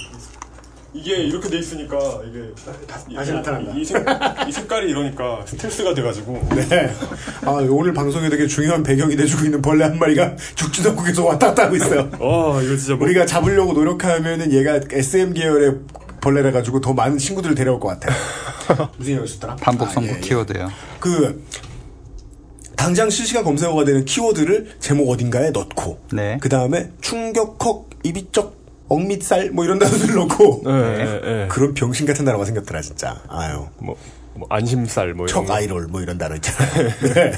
이게 0.94 1.16
이렇게 1.16 1.48
돼 1.48 1.58
있으니까 1.58 1.96
이게 2.28 2.50
다시 2.86 3.06
이- 3.08 3.14
나타난다. 3.32 3.72
이, 3.74 3.82
색, 3.82 4.04
이 4.46 4.52
색깔이 4.52 4.90
이러니까 4.90 5.40
스트레스가 5.46 5.94
돼가지고 5.94 6.46
네. 6.54 6.94
아 7.46 7.50
오늘 7.70 7.94
방송에 7.94 8.28
되게 8.28 8.46
중요한 8.46 8.82
배경이 8.82 9.16
돼주고 9.16 9.46
있는 9.46 9.62
벌레 9.62 9.84
한 9.84 9.98
마리가 9.98 10.36
죽지도 10.54 10.90
않고 10.90 11.02
계속 11.02 11.26
왔다 11.26 11.46
갔다 11.48 11.64
하고 11.64 11.76
있어요. 11.76 12.00
아 12.12 12.60
이거 12.62 12.76
진짜 12.76 12.94
뭐, 12.94 13.06
우리가 13.06 13.24
잡으려고 13.24 13.72
노력하면은 13.72 14.52
얘가 14.52 14.80
SM 14.90 15.32
계열의 15.32 15.76
벌레라 16.20 16.52
가지고 16.52 16.82
더 16.82 16.92
많은 16.92 17.16
친구들을 17.16 17.54
데려올 17.54 17.80
것 17.80 17.88
같아요. 17.98 18.14
무슨 18.98 19.14
얘기였었더라? 19.14 19.56
반복 19.56 19.88
아, 19.88 19.92
송고 19.92 20.10
예, 20.12 20.16
예. 20.16 20.20
키워드요. 20.20 20.70
그 21.00 21.42
당장 22.76 23.10
실시간 23.10 23.44
검색어가 23.44 23.84
되는 23.84 24.04
키워드를 24.04 24.76
제목 24.80 25.10
어딘가에 25.10 25.50
넣고 25.50 26.00
네. 26.12 26.38
그 26.40 26.48
다음에 26.48 26.90
충격헉 27.00 27.90
이비적 28.04 28.62
억밑살 28.88 29.50
뭐 29.50 29.64
이런 29.64 29.78
단어를 29.78 30.14
넣고 30.14 30.62
예, 30.66 30.70
예, 30.70 31.42
예. 31.42 31.48
그런 31.48 31.72
병신 31.74 32.06
같은 32.06 32.24
단어가 32.24 32.44
생겼더라 32.44 32.82
진짜 32.82 33.22
아유 33.28 33.66
뭐, 33.78 33.96
뭐 34.34 34.46
안심살 34.50 35.14
뭐 35.14 35.26
이런 35.26 35.34
척 35.34 35.46
거. 35.46 35.54
아이롤 35.54 35.86
뭐 35.86 36.02
이런 36.02 36.18
단어 36.18 36.34
있잖아요 36.34 36.88
네. 37.14 37.32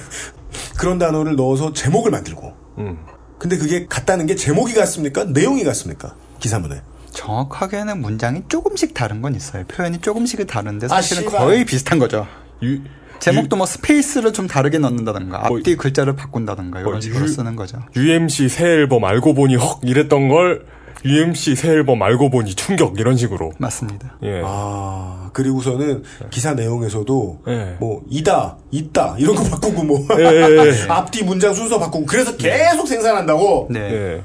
그런 0.79 0.99
단어를 0.99 1.37
넣어서 1.37 1.73
제목을 1.73 2.11
만들고 2.11 2.53
음. 2.79 2.99
근데 3.39 3.57
그게 3.57 3.87
같다는 3.87 4.27
게 4.27 4.35
제목이 4.37 4.75
같습니까 4.75 5.25
내용이 5.25 5.65
같습니까 5.65 6.15
기사문에 6.41 6.81
정확하게는 7.15 8.01
문장이 8.01 8.43
조금씩 8.49 8.93
다른 8.93 9.23
건 9.23 9.35
있어요. 9.35 9.65
표현이 9.67 10.01
조금씩은 10.01 10.47
다른데 10.47 10.89
사실은 10.89 11.27
아. 11.29 11.39
거의 11.39 11.65
비슷한 11.65 11.99
거죠. 11.99 12.27
유, 12.63 12.81
제목도 13.21 13.57
뭐 13.57 13.67
스페이스를 13.67 14.33
좀 14.33 14.47
다르게 14.47 14.79
넣는다던가 14.79 15.49
뭐, 15.49 15.59
앞뒤 15.59 15.77
글자를 15.77 16.15
바꾼다던가 16.17 16.81
이런 16.81 16.93
뭐, 16.93 17.01
식으로 17.01 17.25
유- 17.25 17.29
쓰는 17.29 17.57
거죠. 17.57 17.79
UMC 17.97 18.49
새 18.49 18.65
앨범 18.67 19.05
알고 19.05 19.35
보니 19.35 19.57
헉 19.57 19.81
이랬던 19.83 20.29
걸 20.29 20.67
UMC 21.07 21.55
새 21.57 21.69
앨범 21.71 22.03
알고 22.03 22.31
보니 22.31 22.55
충격 22.55 22.99
이런 22.99 23.17
식으로. 23.17 23.53
맞습니다. 23.59 24.17
예. 24.23 24.41
아 24.45 25.31
그리고서는 25.33 26.03
기사 26.31 26.55
내용에서도 26.55 27.43
네. 27.47 27.77
뭐 27.79 28.03
이다 28.11 28.57
있다 28.71 29.17
이런 29.19 29.35
거 29.37 29.43
바꾸고 29.45 29.83
뭐 29.85 30.07
예, 30.19 30.25
예, 30.25 30.67
예. 30.67 30.73
앞뒤 30.89 31.23
문장 31.25 31.53
순서 31.55 31.79
바꾸고 31.79 32.07
그래서 32.07 32.37
계속 32.37 32.87
생산한다고 32.87 33.69
네. 33.71 33.81
예. 33.81 34.23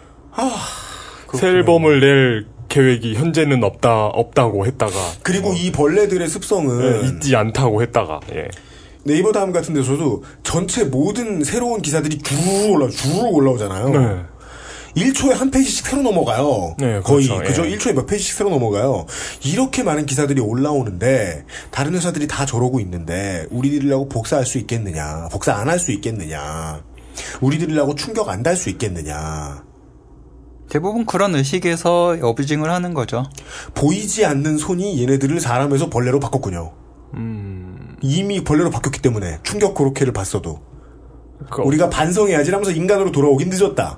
새 1.37 1.47
앨범을 1.47 1.99
낼 1.99 2.45
계획이 2.69 3.15
현재는 3.15 3.63
없다 3.63 4.05
없다고 4.07 4.65
했다가 4.67 4.91
그리고 5.23 5.53
이 5.53 5.71
벌레들의 5.71 6.27
습성은 6.27 7.03
예, 7.03 7.07
있지 7.07 7.35
않다고 7.35 7.81
했다가 7.81 8.19
예. 8.33 8.47
네이버 9.09 9.31
다음 9.31 9.51
같은 9.51 9.73
데서도 9.73 10.23
전체 10.43 10.83
모든 10.83 11.43
새로운 11.43 11.81
기사들이 11.81 12.19
주르륵 12.19 12.71
올라 12.71 12.87
주르륵 12.89 13.33
올라오잖아요. 13.33 13.89
네. 13.89 14.21
1초에 14.95 15.33
한 15.33 15.49
페이지씩 15.51 15.85
새로 15.87 16.01
넘어가요. 16.01 16.75
네, 16.79 16.99
거의 17.01 17.27
그렇죠. 17.27 17.43
그죠? 17.43 17.65
예. 17.69 17.75
1초에 17.77 17.93
몇 17.93 18.05
페이지씩 18.07 18.35
새로 18.35 18.49
넘어가요. 18.49 19.05
이렇게 19.43 19.83
많은 19.83 20.05
기사들이 20.05 20.41
올라오는데 20.41 21.45
다른 21.71 21.93
회사들이 21.95 22.27
다 22.27 22.45
저러고 22.45 22.79
있는데 22.79 23.45
우리들이라고 23.51 24.09
복사할 24.09 24.45
수 24.45 24.57
있겠느냐? 24.57 25.29
복사 25.31 25.53
안 25.55 25.69
할 25.69 25.79
수 25.79 25.91
있겠느냐? 25.91 26.81
우리들이라고 27.41 27.95
충격 27.95 28.29
안 28.29 28.43
달 28.43 28.55
수 28.55 28.69
있겠느냐? 28.69 29.63
대부분 30.69 31.05
그런 31.05 31.33
의식에서 31.35 32.17
어뷰징을 32.21 32.69
하는 32.71 32.93
거죠. 32.93 33.25
보이지 33.73 34.25
않는 34.25 34.57
손이 34.57 35.01
얘네들을 35.01 35.39
사람에서 35.39 35.89
벌레로 35.89 36.19
바꿨군요. 36.19 36.71
음. 37.15 37.68
이미 38.01 38.43
벌레로 38.43 38.69
바뀌었기 38.69 39.01
때문에 39.01 39.39
충격 39.43 39.73
고로케를 39.75 40.13
봤어도 40.13 40.61
그, 41.49 41.61
우리가 41.61 41.89
반성해야지 41.89 42.51
하면서 42.51 42.71
인간으로 42.71 43.11
돌아오긴 43.11 43.49
늦었다. 43.49 43.97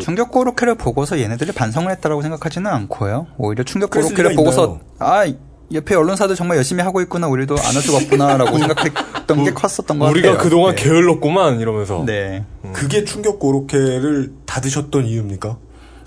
충격 0.00 0.30
고로케를 0.30 0.76
보고서 0.76 1.18
얘네들이 1.18 1.50
반성을 1.52 1.90
했다라고 1.90 2.22
생각하지는 2.22 2.70
않고요. 2.70 3.26
오히려 3.38 3.64
충격 3.64 3.90
고로케를 3.90 4.34
보고서 4.36 4.64
있나요? 4.64 4.80
아 5.00 5.24
옆에 5.72 5.94
언론사들 5.94 6.34
정말 6.36 6.56
열심히 6.58 6.82
하고 6.82 7.00
있구나 7.00 7.26
우리도 7.28 7.56
안 7.58 7.64
할 7.74 7.82
수가 7.82 7.98
없구나라고 7.98 8.58
생각했던 8.58 9.44
게 9.44 9.52
컸었던 9.52 9.98
것 9.98 10.10
우리가 10.10 10.30
같아요. 10.32 10.44
그동안 10.44 10.74
네. 10.76 10.82
게을렀구만 10.82 11.60
이러면서 11.60 12.04
네. 12.06 12.44
그게 12.72 13.04
충격 13.04 13.38
고로케를 13.40 14.32
닫으셨던 14.46 15.06
이유입니까? 15.06 15.58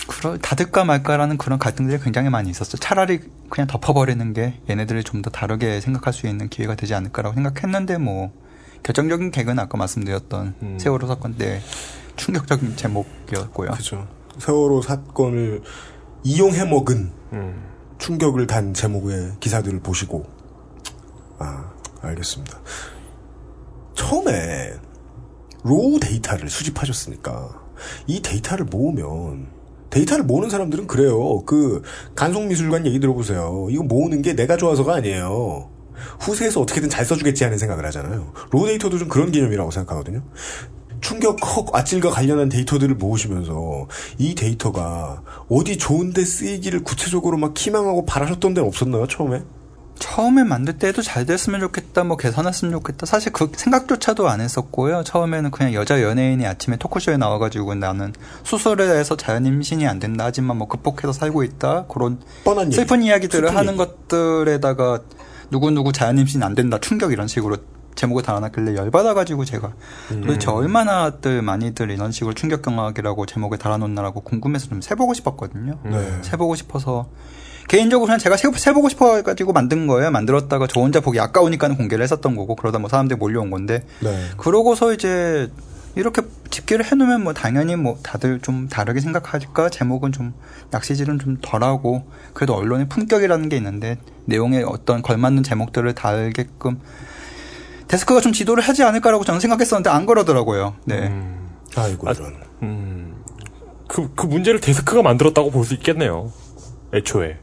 그러, 0.08 0.38
닫을까 0.38 0.84
말까라는 0.84 1.38
그런 1.38 1.60
갈등들이 1.60 2.00
굉장히 2.02 2.30
많이 2.30 2.50
있었어요. 2.50 2.78
차라리 2.78 3.20
그냥 3.50 3.68
덮어버리는 3.68 4.34
게 4.34 4.60
얘네들이 4.70 5.04
좀더 5.04 5.30
다르게 5.30 5.80
생각할 5.82 6.14
수 6.14 6.28
있는 6.28 6.50
기회가 6.50 6.76
되지 6.76 6.94
않을까라고 6.94 7.36
생각했는데 7.36 7.98
뭐 7.98 8.32
결정적인 8.84 9.32
개그는 9.32 9.60
아까 9.60 9.78
말씀드렸던 9.78 10.56
음. 10.62 10.80
세월호 10.80 11.08
사건 11.08 11.36
때 11.36 11.62
충격적인 12.18 12.76
제목이었고요. 12.76 13.72
그죠. 13.72 14.08
세월호 14.40 14.82
사건을 14.82 15.62
이용해 16.24 16.66
먹은 16.66 17.12
음. 17.34 17.74
충격을 17.98 18.48
단 18.48 18.74
제목의 18.74 19.34
기사들을 19.40 19.80
보시고 19.80 20.26
아 21.40 21.72
알겠습니다. 22.02 22.60
처음에 23.96 24.74
raw 25.64 26.00
data를 26.00 26.50
수집하셨으니까 26.50 27.62
이 28.08 28.22
데이터를 28.22 28.66
모으면 28.66 29.48
데이터를 29.94 30.26
모으는 30.26 30.50
사람들은 30.50 30.88
그래요. 30.88 31.44
그 31.46 31.84
간송미술관 32.16 32.88
얘기 32.88 33.00
들어보세요. 33.00 33.68
이거 33.70 33.84
모으는 33.84 34.24
게 34.24 34.36
내가 34.36 34.58
좋아서가 34.58 34.96
아니에요. 34.96 35.70
후세에서 36.20 36.62
어떻게든 36.62 36.90
잘 36.90 37.06
써주겠지 37.06 37.44
하는 37.44 37.60
생각을 37.60 37.86
하잖아요. 37.86 38.34
raw 38.50 38.66
data도 38.66 38.98
좀 38.98 39.08
그런 39.08 39.32
개념이라고 39.32 39.70
생각하거든요. 39.70 40.24
충격 41.00 41.38
헉 41.42 41.70
아찔과 41.74 42.10
관련한 42.10 42.50
데이터들을 42.50 42.96
모으시면서 42.96 43.88
이 44.18 44.34
데이터가 44.34 45.22
어디 45.48 45.78
좋은데 45.78 46.26
쓰이기를 46.26 46.84
구체적으로 46.84 47.38
막 47.38 47.56
희망하고 47.56 48.06
바라셨던 48.06 48.56
데는 48.56 48.68
없었나요 48.68 49.06
처음에? 49.06 49.44
처음에 50.00 50.44
만들 50.44 50.78
때도 50.78 51.02
잘 51.02 51.26
됐으면 51.26 51.60
좋겠다, 51.62 52.04
뭐 52.04 52.18
개선했으면 52.18 52.72
좋겠다. 52.74 53.06
사실 53.06 53.32
그 53.32 53.52
생각조차도 53.56 54.28
안 54.28 54.42
했었고요. 54.42 55.04
처음에는 55.04 55.52
그냥 55.52 55.74
여자 55.74 56.02
연예인이 56.02 56.46
아침에 56.46 56.78
토크쇼에 56.78 57.18
나와가지고 57.18 57.76
나는 57.76 58.14
수술을 58.44 58.90
해서 58.98 59.16
자연 59.16 59.46
임신이 59.46 59.88
안 59.88 60.00
된다 60.00 60.26
하지만 60.26 60.58
뭐 60.58 60.68
극복해서 60.68 61.14
살고 61.14 61.44
있다 61.44 61.86
그런 61.88 62.20
뻔한. 62.44 62.72
슬픈 62.72 63.04
이야기들을 63.04 63.50
슬픈 63.50 63.58
하는 63.58 63.74
얘기. 63.74 63.78
것들에다가 63.78 65.00
누구 65.52 65.72
누구 65.72 65.92
자연 65.94 66.18
임신 66.18 66.42
안 66.44 66.56
된다 66.56 66.80
충격 66.80 67.12
이런 67.12 67.28
식으로 67.28 67.58
제목을 67.96 68.24
달아놨길래 68.24 68.76
열받아가지고 68.76 69.46
제가 69.46 69.74
음. 70.12 70.22
도대체 70.22 70.50
얼마나들 70.50 71.44
많이들 71.44 71.92
이런 71.92 72.12
식으로 72.12 72.34
충격 72.34 72.64
경악이라고 72.64 73.28
제목을 73.28 73.60
달아놓나라고 73.60 74.22
궁금해서 74.22 74.68
좀 74.68 74.82
세보고 74.82 75.14
싶었거든요. 75.14 75.78
네. 75.86 76.20
세보고 76.24 76.56
싶어서 76.56 77.08
개인적으로 77.74 78.06
그냥 78.06 78.20
제가 78.20 78.38
세- 78.38 78.52
세보고 78.52 78.88
싶어가지고 78.90 79.52
만든 79.52 79.88
거예요. 79.88 80.12
만들었다가 80.12 80.68
저 80.68 80.80
혼자 80.80 81.00
보기 81.00 81.20
아까우니까 81.20 81.68
는 81.70 81.76
공개를 81.76 82.04
했었던 82.04 82.36
거고 82.36 82.56
그러다 82.56 82.78
뭐 82.78 82.88
사람들이 82.88 83.18
몰려온 83.18 83.50
건데 83.50 83.84
네. 84.02 84.16
그러고서 84.38 84.94
이제 84.94 85.50
이렇게 85.96 86.22
집계를 86.52 86.86
해놓으면 86.86 87.24
뭐 87.24 87.34
당연히 87.34 87.76
뭐 87.76 87.98
다들 88.04 88.40
좀 88.42 88.68
다르게 88.68 89.00
생각할까 89.00 89.70
제목은 89.70 90.12
좀 90.12 90.36
낚시질은 90.70 91.18
좀 91.18 91.38
덜하고 91.42 92.06
그래도 92.34 92.54
언론의 92.56 92.90
품격이라는 92.90 93.50
게 93.50 93.58
있는데 93.58 93.98
내용에 94.26 94.62
어떤 94.62 95.02
걸맞는 95.02 95.42
제목들을 95.42 95.94
달게끔 95.96 96.80
데스크가 97.88 98.22
좀 98.22 98.34
지도를 98.34 98.62
하지 98.64 98.84
않을까라고 98.84 99.24
저는 99.24 99.40
생각했었는데 99.40 99.90
안 99.90 100.06
그러더라고요. 100.06 100.76
네. 100.86 101.08
음. 101.08 101.50
아이고 101.76 102.08
아, 102.08 102.12
이런. 102.12 102.36
음. 102.62 103.16
그, 103.88 104.12
그 104.16 104.28
문제를 104.28 104.60
데스크가 104.60 105.02
만들었다고 105.02 105.50
볼 105.50 105.66
수 105.66 105.74
있겠네요. 105.74 106.32
애초에. 106.94 107.38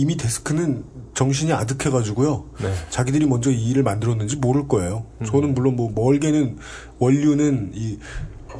이미 0.00 0.16
데스크는 0.16 0.84
정신이 1.14 1.52
아득해가지고요. 1.52 2.44
네. 2.62 2.74
자기들이 2.90 3.26
먼저 3.26 3.50
이 3.50 3.70
일을 3.70 3.82
만들었는지 3.82 4.36
모를 4.36 4.68
거예요. 4.68 5.06
저는 5.24 5.54
물론 5.54 5.76
뭐 5.76 5.90
멀게는 5.90 6.58
원류는 6.98 7.72
이, 7.74 7.98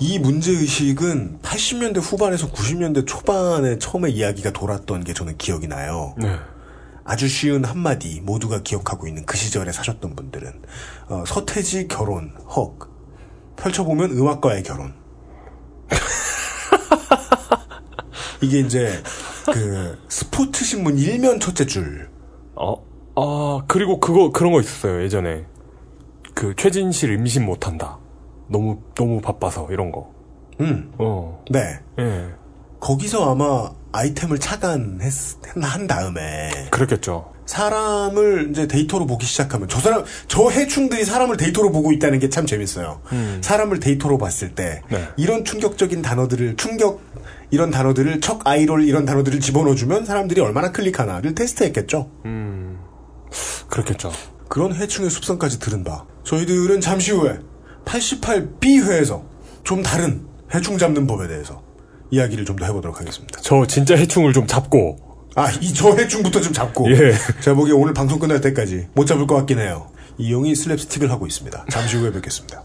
이 0.00 0.18
문제의식은 0.18 1.40
80년대 1.42 2.00
후반에서 2.00 2.50
90년대 2.50 3.06
초반에 3.06 3.78
처음에 3.78 4.10
이야기가 4.10 4.52
돌았던 4.52 5.04
게 5.04 5.12
저는 5.12 5.36
기억이 5.36 5.68
나요. 5.68 6.14
네. 6.18 6.36
아주 7.04 7.28
쉬운 7.28 7.64
한마디 7.64 8.20
모두가 8.20 8.62
기억하고 8.62 9.06
있는 9.06 9.24
그 9.26 9.36
시절에 9.36 9.70
사셨던 9.70 10.16
분들은 10.16 10.52
어, 11.08 11.24
서태지 11.24 11.86
결혼 11.86 12.32
헉 12.56 12.90
펼쳐보면 13.56 14.10
음악과의 14.10 14.64
결혼 14.64 14.92
이게 18.42 18.58
이제 18.58 19.00
그 19.52 19.98
스포츠 20.08 20.64
신문 20.64 20.98
일면 20.98 21.40
첫째 21.40 21.66
줄 21.66 22.08
어, 22.54 22.74
아, 23.16 23.62
그리고 23.66 24.00
그거, 24.00 24.30
그런 24.30 24.52
거 24.52 24.60
있었어요, 24.60 25.02
예전에. 25.02 25.44
그, 26.34 26.54
최진실 26.56 27.12
임신 27.12 27.44
못한다. 27.44 27.98
너무, 28.48 28.78
너무 28.94 29.20
바빠서, 29.20 29.68
이런 29.70 29.90
거. 29.92 30.10
음, 30.60 30.90
어, 30.98 31.42
네. 31.50 31.78
예. 31.98 32.28
거기서 32.80 33.30
아마 33.32 33.70
아이템을 33.92 34.38
차단한 34.38 35.86
다음에 35.86 36.50
그렇겠죠. 36.70 37.32
사람을 37.46 38.50
이제 38.50 38.66
데이터로 38.66 39.06
보기 39.06 39.24
시작하면 39.24 39.68
저 39.68 39.80
사람 39.80 40.04
저 40.28 40.48
해충들이 40.50 41.04
사람을 41.04 41.36
데이터로 41.36 41.70
보고 41.72 41.92
있다는 41.92 42.18
게 42.18 42.28
참 42.28 42.44
재밌어요. 42.46 43.00
음. 43.12 43.40
사람을 43.42 43.80
데이터로 43.80 44.18
봤을 44.18 44.54
때 44.54 44.82
네. 44.90 45.08
이런 45.16 45.44
충격적인 45.44 46.02
단어들을 46.02 46.56
충격 46.56 47.00
이런 47.50 47.70
단어들을 47.70 48.20
척 48.20 48.46
아이롤 48.46 48.84
이런 48.84 49.04
단어들을 49.04 49.40
집어넣어주면 49.40 50.04
사람들이 50.04 50.40
얼마나 50.40 50.72
클릭하나를 50.72 51.34
테스트했겠죠. 51.34 52.10
음, 52.24 52.78
그렇겠죠. 53.68 54.12
그런 54.48 54.74
해충의 54.74 55.10
습성까지 55.10 55.58
들은 55.58 55.84
바 55.84 56.04
저희들은 56.24 56.80
잠시 56.80 57.12
후에 57.12 57.38
88B 57.84 58.82
회에서 58.88 59.24
좀 59.64 59.82
다른 59.82 60.26
해충 60.54 60.78
잡는 60.78 61.06
법에 61.06 61.28
대해서 61.28 61.62
이야기를 62.10 62.44
좀 62.44 62.56
더 62.56 62.64
해보도록 62.66 63.00
하겠습니다. 63.00 63.40
저 63.42 63.66
진짜 63.66 63.96
해충을 63.96 64.32
좀 64.32 64.46
잡고, 64.46 64.96
아, 65.34 65.50
이 65.60 65.72
저 65.74 65.92
해충부터 65.94 66.40
좀 66.40 66.52
잡고. 66.52 66.88
예. 66.90 67.12
제가 67.42 67.54
보기에 67.56 67.74
오늘 67.74 67.92
방송 67.92 68.18
끝날 68.18 68.40
때까지 68.40 68.86
못 68.94 69.04
잡을 69.06 69.26
것 69.26 69.34
같긴 69.36 69.58
해요. 69.58 69.90
이용이 70.18 70.52
슬랩스틱을 70.54 71.08
하고 71.08 71.26
있습니다. 71.26 71.66
잠시 71.70 71.96
후에 71.96 72.12
뵙겠습니다. 72.12 72.62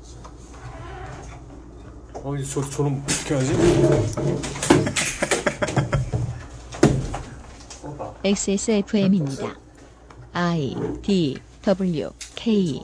어, 2.24 2.36
저, 2.38 2.62
저는 2.70 3.02
어떻게 3.04 3.34
하지? 3.36 3.54
XSFM입니다. 8.24 9.56
I 10.34 10.76
D 11.02 11.40
W 11.64 12.12
K 12.36 12.82